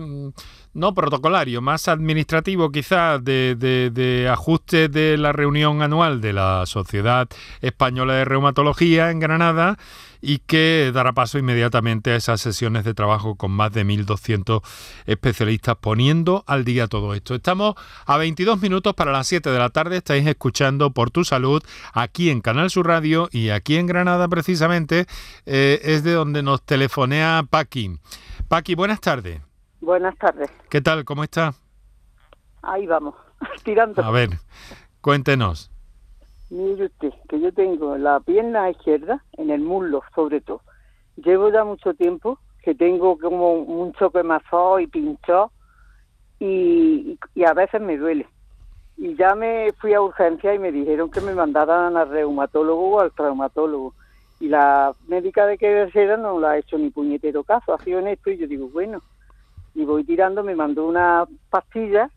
[0.75, 7.29] no protocolario, más administrativo quizás de, de, ajuste de la reunión anual de la Sociedad
[7.61, 9.77] Española de Reumatología en Granada
[10.21, 14.61] y que dará paso inmediatamente a esas sesiones de trabajo con más de 1.200
[15.05, 17.35] especialistas poniendo al día todo esto.
[17.35, 17.75] Estamos
[18.05, 22.29] a 22 minutos para las 7 de la tarde, estáis escuchando Por Tu Salud aquí
[22.29, 25.05] en Canal Sur Radio y aquí en Granada precisamente
[25.45, 27.99] eh, es de donde nos telefonea Paqui.
[28.47, 29.41] Paqui, buenas tardes.
[29.81, 30.49] Buenas tardes.
[30.69, 31.05] ¿Qué tal?
[31.05, 31.53] ¿Cómo está?
[32.61, 33.15] Ahí vamos,
[33.63, 34.03] tirando.
[34.03, 34.29] A ver,
[35.01, 35.71] cuéntenos.
[36.55, 40.61] Mire usted, que yo tengo la pierna izquierda, en el muslo sobre todo.
[41.17, 45.51] Llevo ya mucho tiempo que tengo como un choque mazón y pinchó
[46.39, 48.25] y, y a veces me duele.
[48.95, 52.99] Y ya me fui a urgencia y me dijeron que me mandaran al reumatólogo o
[53.01, 53.93] al traumatólogo.
[54.39, 57.99] Y la médica de que era no la ha hecho ni puñetero caso, ha sido
[57.99, 59.01] esto y yo digo, bueno,
[59.73, 62.09] y voy tirando, me mandó una pastilla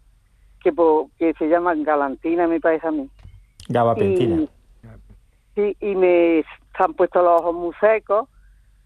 [0.62, 0.72] que,
[1.18, 3.10] que se llama galantina, me parece a mí.
[3.68, 4.46] Gabapentina.
[5.54, 8.28] Sí, y me han puesto los ojos muy secos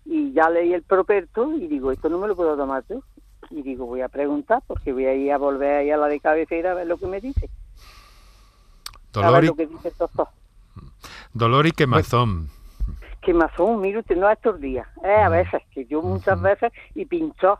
[0.04, 3.02] y ya leí el properto y digo, esto no me lo puedo tomar yo.
[3.50, 6.20] Y digo, voy a preguntar porque voy a ir a volver ahí a la de
[6.20, 7.50] cabecera a ver lo que me dice.
[9.12, 10.28] Dolor a ver lo que dice el doctor.
[11.34, 12.48] Dolor y quemazón.
[13.20, 17.58] Quemazón, mire usted, no estos días, eh, a veces, que yo muchas veces y pinchó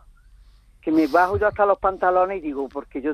[0.81, 3.13] que me bajo yo hasta los pantalones y digo, porque yo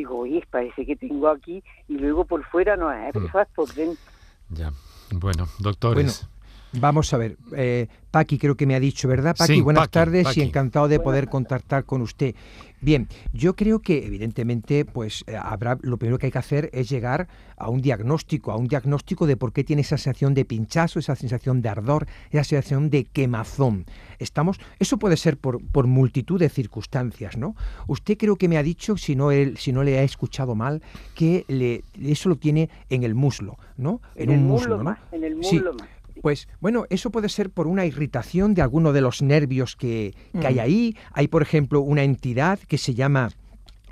[0.00, 3.38] digo, oye, parece que tengo aquí y luego por fuera no es, pero mm.
[3.38, 4.02] es por dentro.
[4.50, 4.72] Ya,
[5.12, 6.26] bueno, doctores.
[6.72, 9.36] Vamos a ver, eh, Paqui creo que me ha dicho, ¿verdad?
[9.36, 12.34] Paqui, buenas tardes y encantado de poder contactar con usted.
[12.80, 16.88] Bien, yo creo que evidentemente, pues eh, habrá, lo primero que hay que hacer es
[16.88, 20.98] llegar a un diagnóstico, a un diagnóstico de por qué tiene esa sensación de pinchazo,
[20.98, 23.84] esa sensación de ardor, esa sensación de quemazón.
[24.18, 27.54] Estamos, eso puede ser por, por multitud de circunstancias, ¿no?
[27.86, 30.82] Usted creo que me ha dicho, si no, él, si no le ha escuchado mal,
[31.14, 34.00] que le, eso lo tiene en el muslo, ¿no?
[34.14, 34.96] En, un muslo, ¿no?
[35.12, 35.99] En el muslo más.
[36.20, 40.56] Pues bueno, eso puede ser por una irritación de alguno de los nervios que, hay
[40.56, 40.60] mm.
[40.60, 40.96] ahí.
[41.12, 43.30] Hay, por ejemplo, una entidad que se llama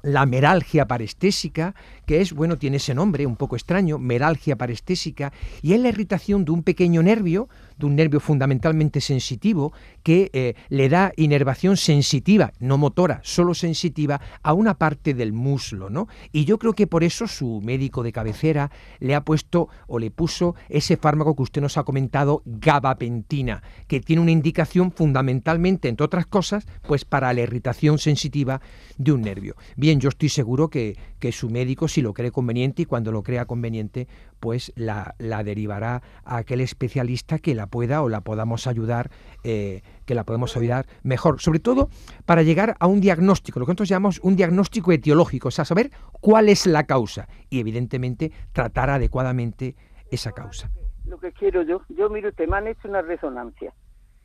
[0.02, 1.74] la meralgia parestésica,
[2.06, 6.44] que es, bueno, tiene ese nombre un poco extraño, meralgia parestésica, y es la irritación
[6.44, 12.52] de un pequeño nervio, de un nervio fundamentalmente sensitivo, que eh, le da inervación sensitiva,
[12.58, 16.08] no motora, solo sensitiva, a una parte del muslo, ¿no?
[16.32, 20.10] Y yo creo que por eso su médico de cabecera le ha puesto o le
[20.10, 26.04] puso ese fármaco que usted nos ha comentado, gabapentina, que tiene una indicación fundamentalmente, entre
[26.04, 28.60] otras cosas, pues para la irritación sensitiva
[28.96, 29.54] de un nervio.
[29.76, 33.22] Bien, yo estoy seguro que, que su médico, si lo cree conveniente y cuando lo
[33.22, 34.08] crea conveniente,
[34.40, 39.10] pues la, la derivará a aquel especialista que la pueda o la podamos ayudar,
[39.44, 41.40] eh, que la podemos ayudar mejor.
[41.40, 41.88] Sobre todo
[42.26, 45.90] para llegar a un diagnóstico, lo que nosotros llamamos un diagnóstico etiológico, o sea, saber
[46.20, 49.76] cuál es la causa y evidentemente tratar adecuadamente
[50.10, 50.70] esa causa.
[51.06, 53.72] Lo que quiero yo, yo miro, usted me han hecho una resonancia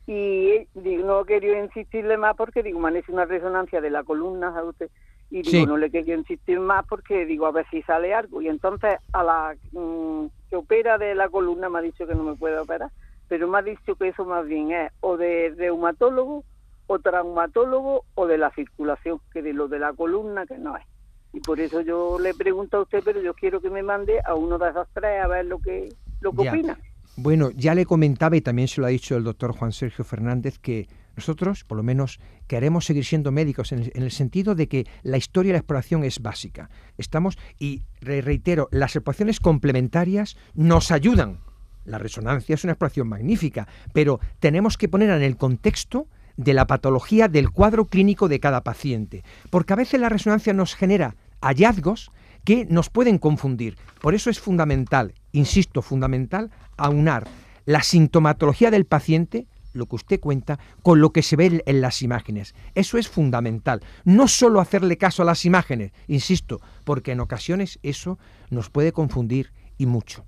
[0.06, 4.04] y digo, no quería insistirle más porque digo, me han hecho una resonancia de la
[4.04, 4.90] columna a usted
[5.30, 8.42] y digo, no le quería insistir más porque digo, a ver si sale algo.
[8.42, 12.22] Y entonces a la mm, que opera de la columna me ha dicho que no
[12.22, 12.90] me puede operar,
[13.28, 16.44] pero me ha dicho que eso más bien es o de reumatólogo
[16.86, 20.84] o traumatólogo o de la circulación, que de lo de la columna que no es.
[21.32, 24.34] Y por eso yo le pregunto a usted, pero yo quiero que me mande a
[24.34, 25.88] uno de esas tres a ver lo que,
[26.20, 26.78] lo que opina.
[27.16, 30.58] Bueno, ya le comentaba y también se lo ha dicho el doctor Juan Sergio Fernández
[30.58, 35.16] que nosotros, por lo menos, queremos seguir siendo médicos en el, sentido de que la
[35.16, 36.70] historia de la exploración es básica.
[36.98, 41.38] Estamos, y reitero, las exploraciones complementarias nos ayudan.
[41.84, 46.66] La resonancia es una exploración magnífica, pero tenemos que ponerla en el contexto de la
[46.66, 52.10] patología del cuadro clínico de cada paciente, porque a veces la resonancia nos genera hallazgos
[52.44, 53.76] que nos pueden confundir.
[54.00, 57.26] Por eso es fundamental, insisto, fundamental, aunar
[57.66, 62.00] la sintomatología del paciente lo que usted cuenta con lo que se ve en las
[62.00, 62.54] imágenes.
[62.74, 63.82] Eso es fundamental.
[64.04, 68.18] No solo hacerle caso a las imágenes, insisto, porque en ocasiones eso
[68.50, 70.24] nos puede confundir y mucho.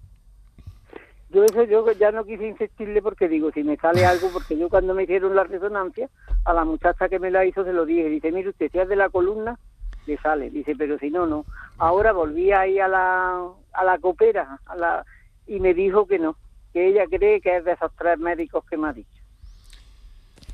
[1.37, 4.70] Yo eso yo ya no quise insistirle porque digo, si me sale algo, porque yo
[4.70, 6.09] cuando me hicieron la resonancia,
[6.46, 8.88] a la muchacha que me la hizo se lo dije, dice, mire usted, si es
[8.88, 9.59] de la columna,
[10.07, 11.44] le sale, dice, pero si no, no.
[11.77, 15.04] Ahora volví ahí a la, a la copera a la,
[15.46, 16.37] y me dijo que no,
[16.73, 19.23] que ella cree que es de esos tres médicos que me ha dicho.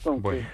[0.04, 0.44] Entonces,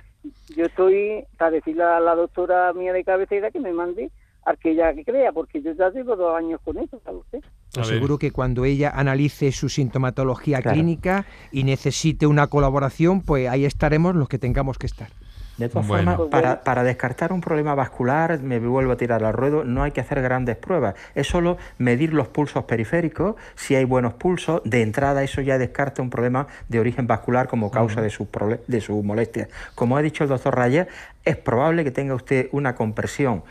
[0.55, 4.11] yo estoy para decirle a la doctora mía de cabecera que me mande
[4.45, 7.41] al que ella crea, porque yo ya llevo dos años con eso, ¿sabe usted?
[7.83, 14.17] Seguro que cuando ella analice su sintomatología clínica y necesite una colaboración, pues ahí estaremos
[14.17, 15.11] los que tengamos que estar.
[15.59, 19.65] De todas formas, para, para, descartar un problema vascular, me vuelvo a tirar al ruedo,
[19.65, 20.95] no hay que hacer grandes pruebas.
[21.17, 24.63] Es solo medir los pulsos periféricos, si hay buenos pulsos.
[24.65, 28.29] De entrada, eso ya descarta un problema de origen vascular como causa de su,
[28.69, 29.49] de su molestia.
[29.75, 30.87] Como ha dicho el doctor Raya,
[31.25, 33.43] es probable que tenga usted una compresión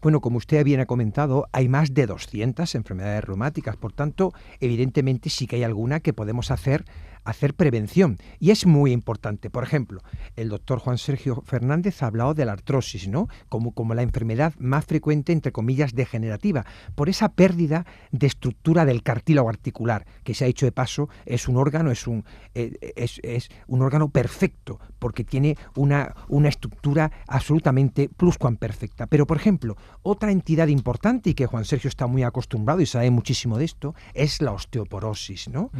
[0.05, 5.30] Bueno, como usted bien ha comentado, hay más de 200 enfermedades reumáticas, por tanto, evidentemente
[5.30, 6.84] sí que hay alguna que podemos hacer
[7.25, 8.18] hacer prevención.
[8.39, 9.51] Y es muy importante.
[9.51, 10.03] Por ejemplo,
[10.37, 13.29] el doctor Juan Sergio Fernández ha hablado de la artrosis, ¿no?
[13.49, 16.64] Como, como la enfermedad más frecuente, entre comillas, degenerativa,
[16.95, 21.49] por esa pérdida de estructura del cartílago articular, que se ha hecho de paso, es
[21.49, 27.11] un órgano, es un, eh, es, es un órgano perfecto, porque tiene una, una estructura
[27.27, 29.07] absolutamente pluscuamperfecta.
[29.07, 33.11] Pero, por ejemplo, otra entidad importante y que Juan Sergio está muy acostumbrado y sabe
[33.11, 35.70] muchísimo de esto, es la osteoporosis, ¿no?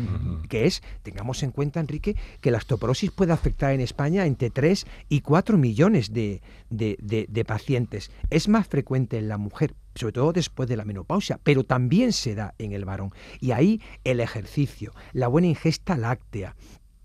[0.49, 4.87] Que es, tengamos en cuenta, Enrique, que la osteoporosis puede afectar en España entre 3
[5.09, 8.11] y 4 millones de, de, pacientes.
[8.31, 12.35] Es más frecuente en la mujer, sobre todo después de la menopausia, pero también se
[12.35, 13.13] da en el varón.
[13.41, 16.57] Y ahí el ejercicio, la buena ingesta láctea,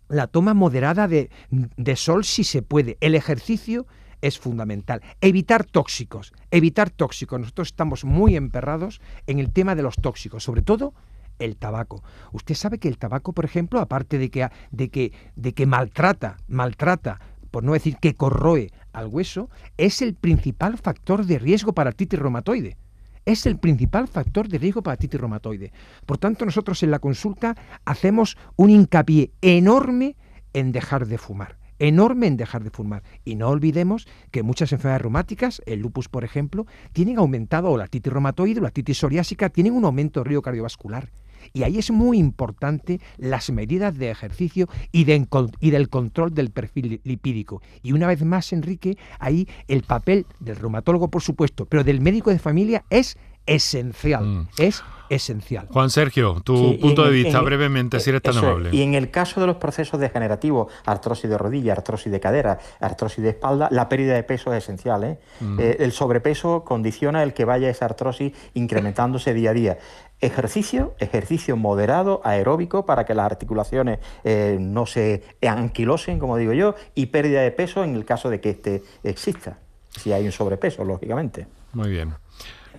[0.07, 3.86] la toma moderada de, de sol si se puede, el ejercicio
[4.21, 5.01] es fundamental.
[5.21, 7.39] Evitar tóxicos, evitar tóxicos.
[7.39, 10.93] Nosotros estamos muy emperrados en el tema de los tóxicos, sobre todo
[11.40, 12.04] el tabaco.
[12.32, 16.38] Usted sabe que el tabaco, por ejemplo, aparte de que, de que, de que maltrata,
[16.48, 17.20] maltrata,
[17.52, 22.20] por no decir que corroe al hueso, es el principal factor de riesgo para artritis
[22.20, 22.78] reumatoide.
[23.26, 25.72] Es el principal factor de riesgo para artritis reumatoide.
[26.06, 30.16] Por tanto, nosotros en la consulta hacemos un hincapié enorme
[30.54, 33.04] en dejar de fumar enorme en dejar de fumar.
[33.26, 37.86] Y no olvidemos que muchas enfermedades reumáticas, el lupus por ejemplo, tienen aumentado, o la
[37.86, 41.10] artritis reumatoide o la artritis psoriásica, tienen un aumento del río cardiovascular.
[41.54, 47.02] Y ahí es muy importante las medidas de ejercicio y, y, del control del perfil
[47.04, 47.62] lipídico.
[47.82, 52.30] Y una vez más, Enrique, ahí el papel del reumatólogo, por supuesto, pero del médico
[52.30, 54.26] de familia es esencial.
[54.26, 54.48] Mm.
[54.58, 55.68] Es esencial.
[55.72, 58.70] Juan Sergio, tu punto de vista brevemente, si eres tan amable.
[58.72, 63.24] Y en el caso de los procesos degenerativos, artrosis de rodilla, artrosis de cadera, artrosis
[63.24, 65.04] de espalda, la pérdida de peso es esencial.
[65.04, 65.20] ¿eh?
[65.40, 65.60] Mm.
[65.60, 69.78] Eh, el sobrepeso condiciona el que vaya esa artrosis incrementándose día a día.
[70.22, 76.76] Ejercicio, ejercicio moderado, aeróbico, para que las articulaciones eh, no se anquilosen, como digo yo,
[76.94, 79.60] y pérdida de peso en el caso de que este exista,
[79.90, 81.48] si hay un sobrepeso, lógicamente.
[81.74, 82.14] Muy bien.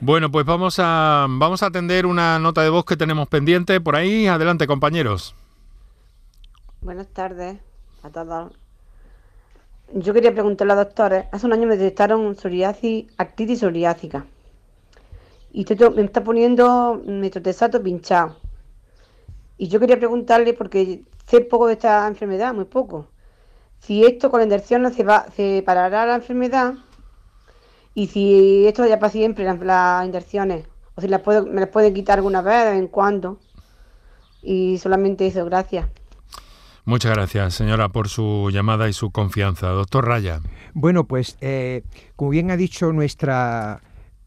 [0.02, 3.96] Bueno, pues vamos a, vamos a atender una nota de voz que tenemos pendiente por
[3.96, 4.26] ahí.
[4.26, 5.34] Adelante, compañeros.
[6.80, 7.58] Buenas tardes
[8.02, 8.54] a todos.
[9.92, 14.24] Yo quería preguntarle a los doctores, hace un año me detectaron psoriasis, actitis psoriásica.
[15.52, 18.36] Y me está poniendo metotesato pinchado.
[19.58, 23.08] Y yo quería preguntarle, porque sé poco de esta enfermedad, muy poco,
[23.80, 26.74] si esto con la inyección se, va, se parará la enfermedad
[27.94, 31.70] y si esto ya para siempre, las, las inyecciones, o si las puedo, me las
[31.70, 33.38] pueden quitar alguna vez, de vez en cuando.
[34.42, 35.86] Y solamente eso, gracias.
[36.84, 39.68] Muchas gracias, señora, por su llamada y su confianza.
[39.68, 40.40] Doctor Raya.
[40.72, 41.82] Bueno, pues eh,
[42.16, 43.82] como bien ha dicho nuestra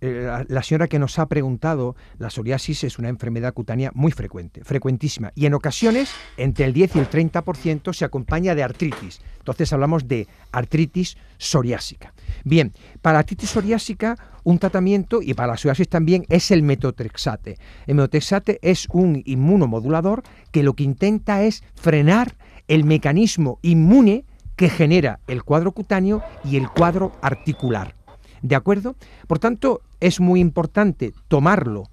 [0.06, 4.62] eh, la señora que nos ha preguntado, la psoriasis es una enfermedad cutánea muy frecuente,
[4.66, 9.22] frecuentísima, y en ocasiones entre el 10 y el 30% se acompaña de artritis.
[9.38, 12.14] Entonces hablamos de artritis psoriásica.
[12.43, 17.58] Bien, para artritis psoriásica un tratamiento y para la psoriasis también es el metotrexate.
[17.88, 22.36] El metotrexate es un inmunomodulador que lo que intenta es frenar
[22.68, 24.26] el mecanismo inmune
[24.58, 27.95] que genera el cuadro cutáneo y el cuadro articular.
[28.43, 28.97] ¿De acuerdo?
[29.26, 31.86] Por tanto, es muy importante tomarlo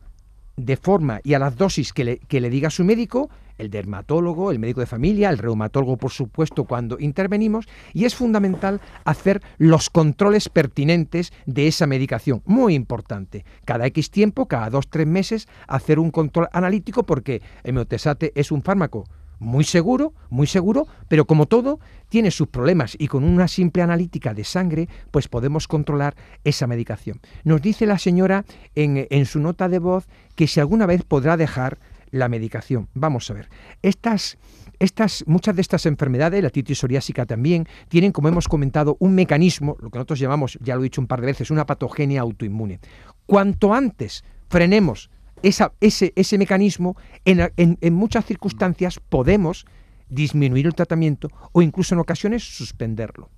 [0.57, 4.81] de forma y a las dosis que le, diga su médico, el dermatólogo, el médico
[4.81, 11.33] de familia, el reumatólogo, por supuesto, cuando intervenimos, y es fundamental hacer los controles pertinentes
[11.47, 12.43] de esa medicación.
[12.47, 13.45] Muy importante.
[13.65, 18.51] Cada X tiempo, cada dos, tres meses, hacer un control analítico porque el meotesate es
[18.51, 19.05] un fármaco
[19.41, 24.35] muy seguro, muy seguro, pero como todo, tiene sus problemas y con una simple analítica
[24.35, 26.15] de sangre, pues podemos controlar
[26.45, 27.21] esa medicación.
[27.43, 31.79] Nos dice la señora en, su nota de voz que si alguna vez podrá dejar
[32.11, 32.89] la medicación.
[32.93, 33.49] Vamos a ver.
[33.83, 34.37] Estas,
[34.79, 39.77] estas, muchas de estas enfermedades, la titis psoriásica también, tienen, como hemos comentado, un mecanismo,
[39.81, 42.81] lo que nosotros llamamos, ya lo he dicho un par de veces, una patogenia autoinmune.
[43.27, 45.09] Cuanto antes frenemos
[45.43, 49.67] ese, mecanismo, en, en, muchas circunstancias podemos
[50.09, 53.31] disminuir el tratamiento o incluso en ocasiones suspenderlo.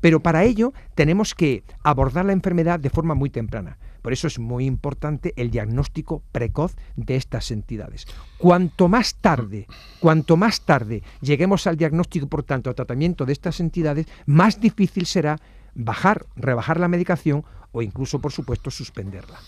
[0.00, 3.78] Pero para ello tenemos que abordar la enfermedad de forma muy temprana.
[4.02, 8.06] Por eso es muy importante el diagnóstico precoz de estas entidades.
[8.38, 9.66] Cuanto más tarde,
[10.00, 15.06] cuanto más tarde lleguemos al diagnóstico, por tanto, al tratamiento de estas entidades, más difícil
[15.06, 15.38] será
[15.74, 19.38] bajar, rebajar la medicación o incluso, por supuesto, suspenderla.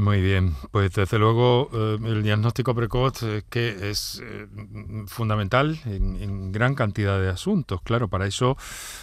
[0.00, 4.46] Muy bien, pues desde luego eh, el diagnóstico precoz es que es eh,
[5.06, 7.82] fundamental en, gran cantidad de asuntos.
[7.82, 8.56] Claro, para eso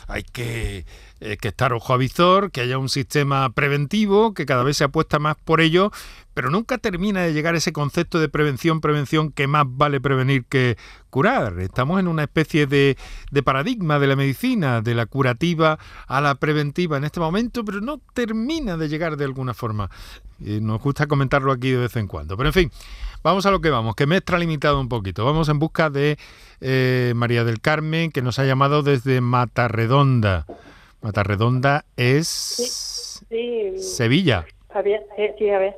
[0.07, 0.87] hay que,
[1.19, 4.85] eh, que, estar ojo a visor, que haya un sistema preventivo, que cada vez se
[4.85, 5.91] apuesta más por ello,
[6.37, 10.77] pero nunca termina de llegar ese concepto de prevención, prevención, que más vale prevenir que
[11.09, 11.59] curar.
[11.59, 12.95] Estamos en una especie de,
[13.43, 17.99] paradigma de la medicina, de la curativa a la preventiva en este momento, pero no
[18.13, 19.89] termina de llegar de alguna forma.
[20.39, 22.37] Y nos gusta comentarlo aquí de vez en cuando.
[22.37, 22.71] Pero en fin,
[23.23, 25.25] vamos a lo que vamos, que me he extralimitado un poquito.
[25.25, 26.17] Vamos en busca de
[26.61, 30.45] eh, María del Carmen, que nos ha llamado desde Matarredonda.
[31.01, 33.23] Matarredonda es
[33.77, 34.45] Sevilla.
[35.37, 35.73] sí, a ver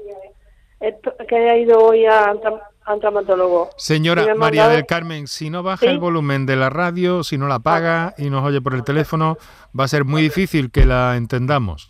[1.28, 3.70] que haya ido hoy a, un traumatólogo.
[3.78, 7.55] Señora María del Carmen, si no baja el volumen de la radio, si no la
[7.55, 9.38] apaga y nos oye por el teléfono,
[9.78, 11.89] va a ser muy difícil que la entendamos.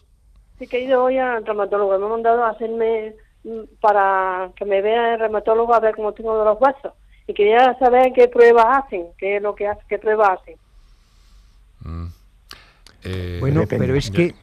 [0.60, 1.97] Sí, que he ido hoy al traumatólogo.
[1.97, 6.14] Me ha mandado a hacerme mm, para que me vea el reumatólogo a ver cómo
[6.14, 6.93] tengo de los huesos.
[7.26, 10.55] Y quería saber qué pruebas hacen, qué es lo que hace, qué pruebas hacen.
[11.82, 12.07] Mm.
[13.05, 14.36] Eh, bueno, pero es que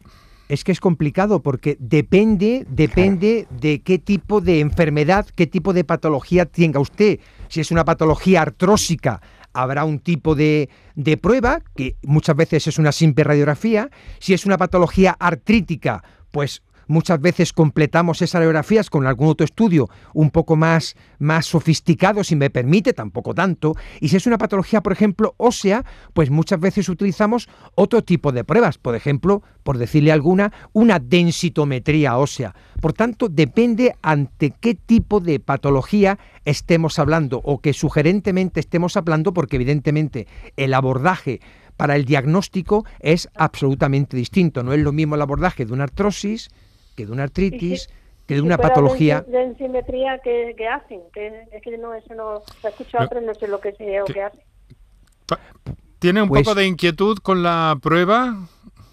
[0.49, 5.85] es que es complicado porque depende, depende de qué tipo de enfermedad, qué tipo de
[5.85, 7.19] patología tenga usted.
[7.49, 9.21] Si es una patología artrósica,
[9.63, 13.91] habrá un tipo de, de prueba, que muchas veces es una simple radiografía.
[14.19, 19.89] Si es una patología artrítica, pues muchas veces completamos esas radiografías con algún otro estudio
[20.15, 23.75] un poco más, más sofisticado, si me permite, tampoco tanto.
[24.01, 28.45] Y si es una patología, por ejemplo, ósea, pues muchas veces utilizamos otro tipo de
[28.45, 32.55] pruebas, por ejemplo, por decirle alguna, una densitometría ósea.
[32.81, 39.33] Por tanto, depende ante qué tipo de patología estemos hablando o que sugerentemente estemos hablando,
[39.33, 40.27] porque evidentemente
[40.57, 41.41] el abordaje
[41.77, 44.63] para el diagnóstico es absolutamente distinto.
[44.63, 46.49] No es lo mismo el abordaje de una artrosis
[46.97, 47.89] que de una artritis,
[48.27, 49.21] que de una patología...
[49.21, 51.01] De densitometría ¿qué, hacen?
[51.53, 52.43] es que no, eso no...
[52.65, 54.41] He escuchado, pero no sé lo que, sea, o qué hacen.
[55.99, 58.49] ¿Tiene un poco pues de inquietud con la prueba,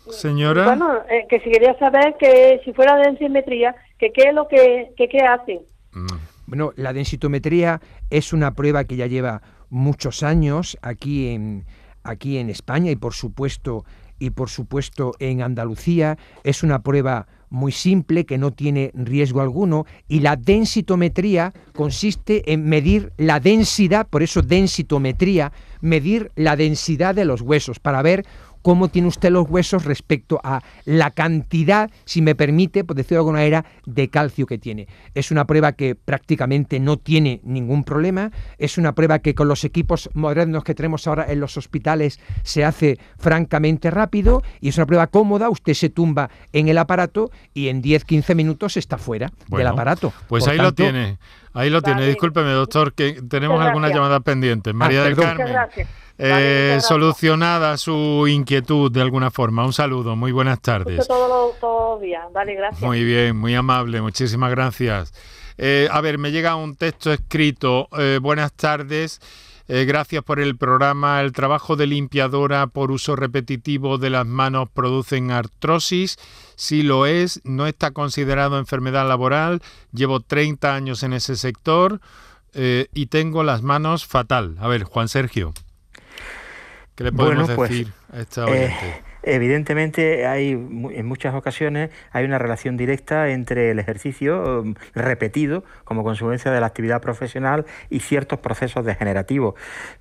[0.10, 0.66] señora?
[0.66, 4.48] Bueno, eh, que si quería saber que si fuera de densitometría, que qué es lo
[4.48, 5.62] que, que qué hacen.
[5.92, 6.08] Mm.
[6.46, 11.66] Bueno, la densitometría es una prueba que ya lleva muchos años aquí en,
[12.04, 13.86] aquí en España y por supuesto
[14.20, 16.18] y por supuesto en Andalucía.
[16.44, 22.68] Es una prueba muy simple que no tiene riesgo alguno y la densitometría consiste en
[22.68, 28.26] medir la densidad, por eso densitometría, medir la densidad de los huesos para ver
[28.64, 33.20] cómo tiene usted los huesos respecto a la cantidad, si me permite, por decirlo de
[33.20, 34.88] alguna manera, de calcio que tiene.
[35.14, 39.64] Es una prueba que prácticamente no tiene ningún problema, es una prueba que con los
[39.64, 44.88] equipos modernos que tenemos ahora en los hospitales se hace francamente rápido y es una
[44.88, 49.68] prueba cómoda, usted se tumba en el aparato y en 10-15 minutos está fuera del
[49.68, 50.14] aparato.
[50.30, 51.18] Pues ahí lo tiene,
[51.54, 52.06] ahí lo tiene.
[52.08, 54.74] Discúlpeme, doctor, que tenemos algunas llamadas pendientes.
[54.74, 55.56] María ah, del Carmen
[56.18, 59.66] eh, solucionada su inquietud de alguna forma.
[59.66, 61.08] Un saludo, muy buenas tardes.
[61.08, 62.82] Todo, bien, vale, gracias.
[62.82, 65.14] Muy bien, muy amable, muchísimas gracias.
[65.58, 67.88] Eh, a ver, me llega un texto escrito.
[67.98, 69.20] Eh, buenas tardes.
[69.68, 71.22] Eh, gracias por el programa.
[71.22, 76.18] El trabajo de limpiadora por uso repetitivo de las manos produce artrosis.
[76.56, 79.62] Si lo es, no está considerado enfermedad laboral.
[79.92, 82.00] Llevo 30 años en ese sector
[82.56, 84.58] y tengo las manos fatal.
[84.60, 85.54] A ver, Juan Sergio.
[86.96, 88.72] ¿Qué le podemos pues, decir a esta eh,
[89.24, 96.04] evidentemente hay en muchas ocasiones hay una relación directa entre el ejercicio um, repetido como
[96.04, 99.56] consecuencia de la actividad profesional y ciertos procesos degenerativos.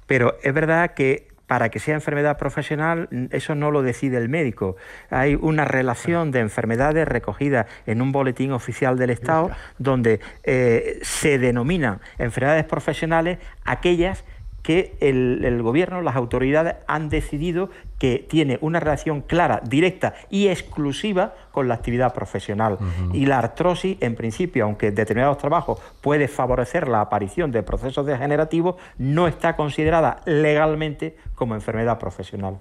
[0.07, 4.77] Pero es verdad que para que sea enfermedad profesional, eso no lo decide el médico.
[5.11, 11.39] Hay una relación de enfermedades recogida en un boletín oficial del Estado donde eh, se
[11.39, 13.37] denominan enfermedades profesionales
[13.67, 14.25] aquellas
[14.63, 21.35] que el, gobierno, las autoridades han decidido que tiene una relación clara, directa y exclusiva
[21.51, 22.79] con la actividad profesional.
[23.13, 28.07] Y la artrosis, en principio, aunque en determinados trabajos puede favorecer la aparición de procesos
[28.07, 32.59] degenerativos, no está considerada legalmente como enfermedad profesional.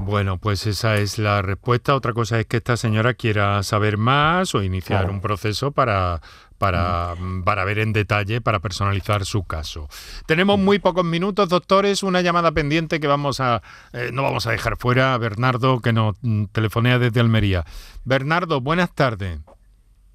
[0.00, 1.94] Bueno, pues esa es la respuesta.
[1.94, 6.20] Otra cosa es que esta señora quiera saber más o iniciar un proceso para,
[6.58, 9.88] para, para, ver en detalle, para personalizar su caso.
[10.26, 12.02] Tenemos muy pocos minutos, doctores.
[12.02, 15.92] Una llamada pendiente que vamos a eh, no vamos a dejar fuera a Bernardo, que
[15.92, 17.64] nos mm, telefonea desde Almería.
[18.04, 19.40] Bernardo, buenas tardes.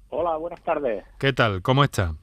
[0.08, 1.04] Hola, buenas tardes.
[1.18, 1.62] ¿Qué tal?
[1.62, 2.14] ¿Cómo está?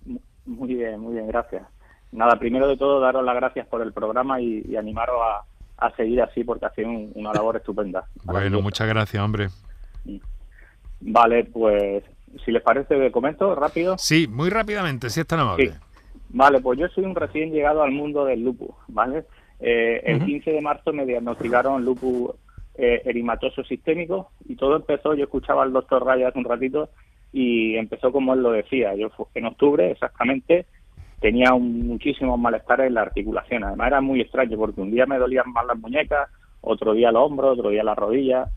[0.45, 1.63] Muy bien, muy bien, gracias.
[2.11, 5.45] Nada, primero de todo, daros las gracias por el programa y animaros a
[5.78, 8.05] a seguir así porque hace una labor estupenda.
[8.24, 9.49] Bueno, muchas gracias, hombre.
[10.99, 12.03] Vale, pues
[12.43, 13.97] si les parece, comento rápido.
[13.97, 15.73] Sí, muy rápidamente, si es tan amable.
[16.30, 19.23] Vale, pues yo soy un recién llegado al mundo del lupus, ¿vale?
[19.59, 22.32] Eh, el 15 de marzo me diagnosticaron lupus
[22.75, 26.89] eh, erimatoso sistémico y todo empezó, yo escuchaba al doctor Raya hace un ratito
[27.34, 28.93] y empezó como él lo decía.
[28.95, 30.65] Yo en octubre exactamente
[31.19, 33.63] tenía muchísimos malestares en la articulación.
[33.63, 36.30] Además era muy extraño porque un día me dolían más las muñecas,
[36.61, 38.49] otro día los hombros, otro día las rodillas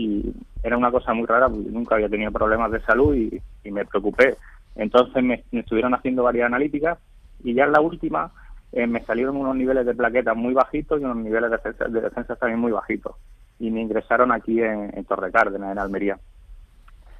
[0.00, 3.40] y era una cosa muy rara porque nunca había tenido problemas de salud y,
[3.70, 4.36] me preocupé.
[4.76, 6.98] Entonces me, estuvieron haciendo varias analíticas
[7.44, 8.32] y ya en la última
[8.72, 12.60] eh, me salieron unos niveles de plaquetas muy bajitos y unos niveles de defensa, también
[12.60, 13.14] muy bajitos.
[13.58, 16.18] Y me ingresaron aquí en, en Torre Cárdenas, en Almería.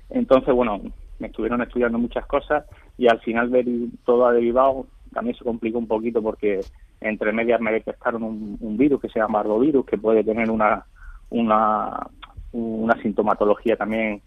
[0.09, 0.81] Entonces, bueno,
[1.18, 2.64] me estuvieron estudiando muchas cosas
[2.97, 3.66] y al final ver
[4.05, 6.61] todo ha derivado también se complicó un poquito porque
[7.01, 10.85] entre medias me detectaron un, virus que se llama arbovirus que puede tener una
[11.31, 12.09] una,
[12.53, 14.22] una sintomatología también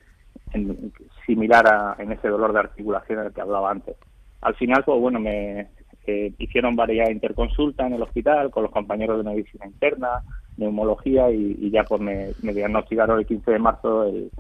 [1.26, 3.96] similar a, en ese dolor de articulación del que hablaba antes.
[4.42, 5.68] Al final, pues bueno, me
[6.06, 10.24] eh, hicieron varias interconsultas en el hospital con los compañeros de medicina interna,
[10.58, 14.32] neumología y, ya pues me, diagnosticaron el 15 de marzo el,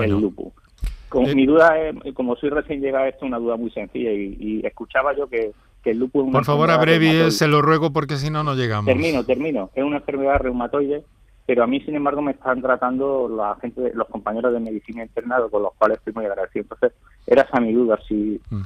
[0.00, 0.52] el lupus.
[1.14, 4.62] Eh, mi duda es, como soy recién llegado, esto es una duda muy sencilla y,
[4.64, 5.52] escuchaba yo que,
[5.84, 6.30] el lupus...
[6.30, 8.86] Por favor, abrevi, se lo ruego porque si no, no llegamos.
[8.86, 9.70] Termino, termino.
[9.74, 11.04] Es una enfermedad reumatoide,
[11.46, 15.38] pero a mí, sin embargo, me están tratando la gente, los compañeros de medicina interna
[15.50, 16.62] con los cuales estoy muy agradecido.
[16.62, 16.92] Entonces,
[17.26, 18.40] era esa mi duda, si...
[18.50, 18.62] Mm.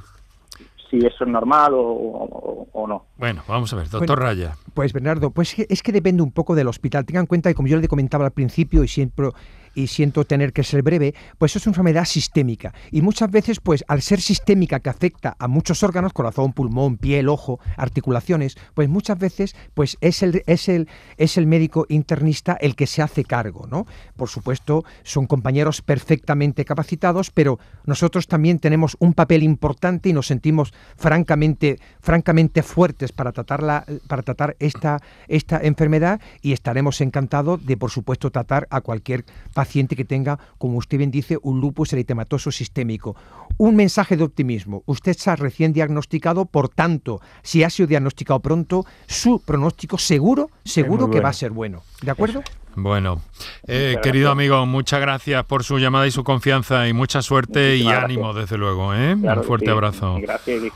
[0.89, 3.05] si eso es normal o, no.
[3.17, 4.55] Bueno, vamos a ver, doctor Raya.
[4.73, 7.05] Pues Bernardo, pues es que depende un poco del hospital.
[7.05, 9.31] Tengan en cuenta que como yo le comentaba al principio y siempre
[9.77, 12.73] y siento tener que ser breve, pues es una enfermedad sistémica.
[12.89, 17.29] Y muchas veces, pues al ser sistémica que afecta a muchos órganos, corazón, pulmón, piel,
[17.29, 22.75] ojo, articulaciones, pues muchas veces pues es el, es el, es el médico internista el
[22.75, 23.85] que se hace cargo, ¿no?
[24.15, 30.25] Por supuesto, son compañeros perfectamente capacitados, pero nosotros también tenemos un papel importante y nos
[30.25, 37.77] sentimos francamente, francamente fuertes para tratarla, para tratar esta, esta enfermedad y estaremos encantados de,
[37.77, 39.23] por supuesto, tratar a cualquier
[39.53, 43.15] paciente que tenga, como usted bien dice, un lupus eritematoso sistémico.
[43.57, 44.83] Un mensaje de optimismo.
[44.85, 51.09] Usted está recién diagnosticado, por tanto, si ha sido diagnosticado pronto, su pronóstico seguro, seguro
[51.09, 51.83] que va a ser bueno.
[52.01, 52.41] ¿De acuerdo?
[52.79, 53.23] Bueno,
[53.65, 57.87] eh, querido amigo, muchas gracias por su llamada y su confianza y mucha suerte y
[57.87, 58.93] ánimo, desde luego.
[58.93, 59.15] ¿eh?
[59.15, 60.19] Un fuerte abrazo.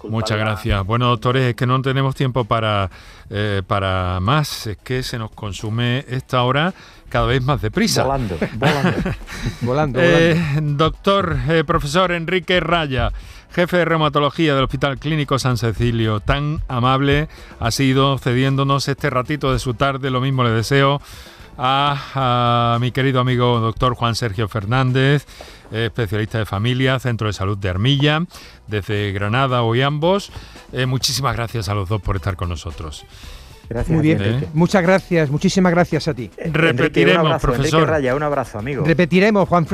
[0.09, 0.83] muchas gracias.
[0.83, 2.89] Bueno, doctores, es que no tenemos tiempo para,
[3.29, 6.73] eh, para más, es que se nos consume esta hora
[7.07, 8.01] cada vez más deprisa.
[8.01, 8.35] Volando,
[9.61, 9.99] volando.
[10.01, 10.01] volando,
[10.75, 11.37] doctor,
[11.67, 13.11] profesor Enrique Raya
[13.53, 17.27] jefe de reumatología del Hospital Clínico San Cecilio, tan amable
[17.59, 21.01] ha sido cediéndonos este ratito de su tarde, lo mismo le deseo
[21.64, 25.26] a, mi querido amigo doctor Juan Sergio Fernández,
[25.72, 28.26] especialista de familia, Centro de Salud de Armilla,
[28.68, 30.32] desde Granada hoy ambos.
[30.74, 33.05] Eh, muchísimas gracias a los dos por estar con nosotros.
[33.70, 36.30] Gracias, Muy bien, muchas gracias, muchísimas gracias a ti.
[36.38, 37.88] Repetiremos, profesor.
[37.88, 38.84] Raya, un abrazo, amigo.
[38.84, 39.66] Repetiremos, Juan,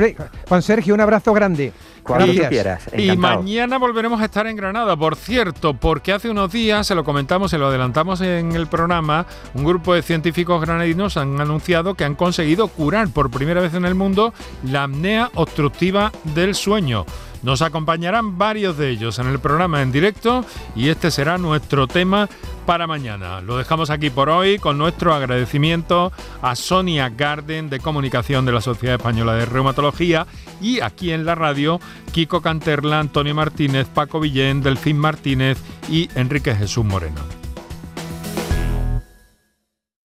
[0.48, 1.72] Juan Sergio, un abrazo grande.
[2.08, 2.82] Cuando tú quieras.
[2.96, 7.04] Y mañana volveremos a estar en Granada, por cierto, porque hace unos días, se lo
[7.04, 12.04] comentamos, se lo adelantamos en el programa, un grupo de científicos granadinos han anunciado que
[12.04, 14.32] han conseguido curar por primera vez en el mundo
[14.64, 17.04] la apnea obstructiva del sueño.
[17.42, 22.28] Nos acompañarán varios de ellos en el programa en directo y este será nuestro tema
[22.66, 23.40] para mañana.
[23.40, 26.12] Lo dejamos aquí por hoy con nuestro agradecimiento
[26.42, 30.26] a Sonia Garden de Comunicación de la Sociedad Española de Reumatología
[30.60, 31.80] y aquí en la radio
[32.12, 35.58] Kiko Canterla, Antonio Martínez, Paco Villén, Delfín Martínez
[35.88, 37.37] y Enrique Jesús Moreno.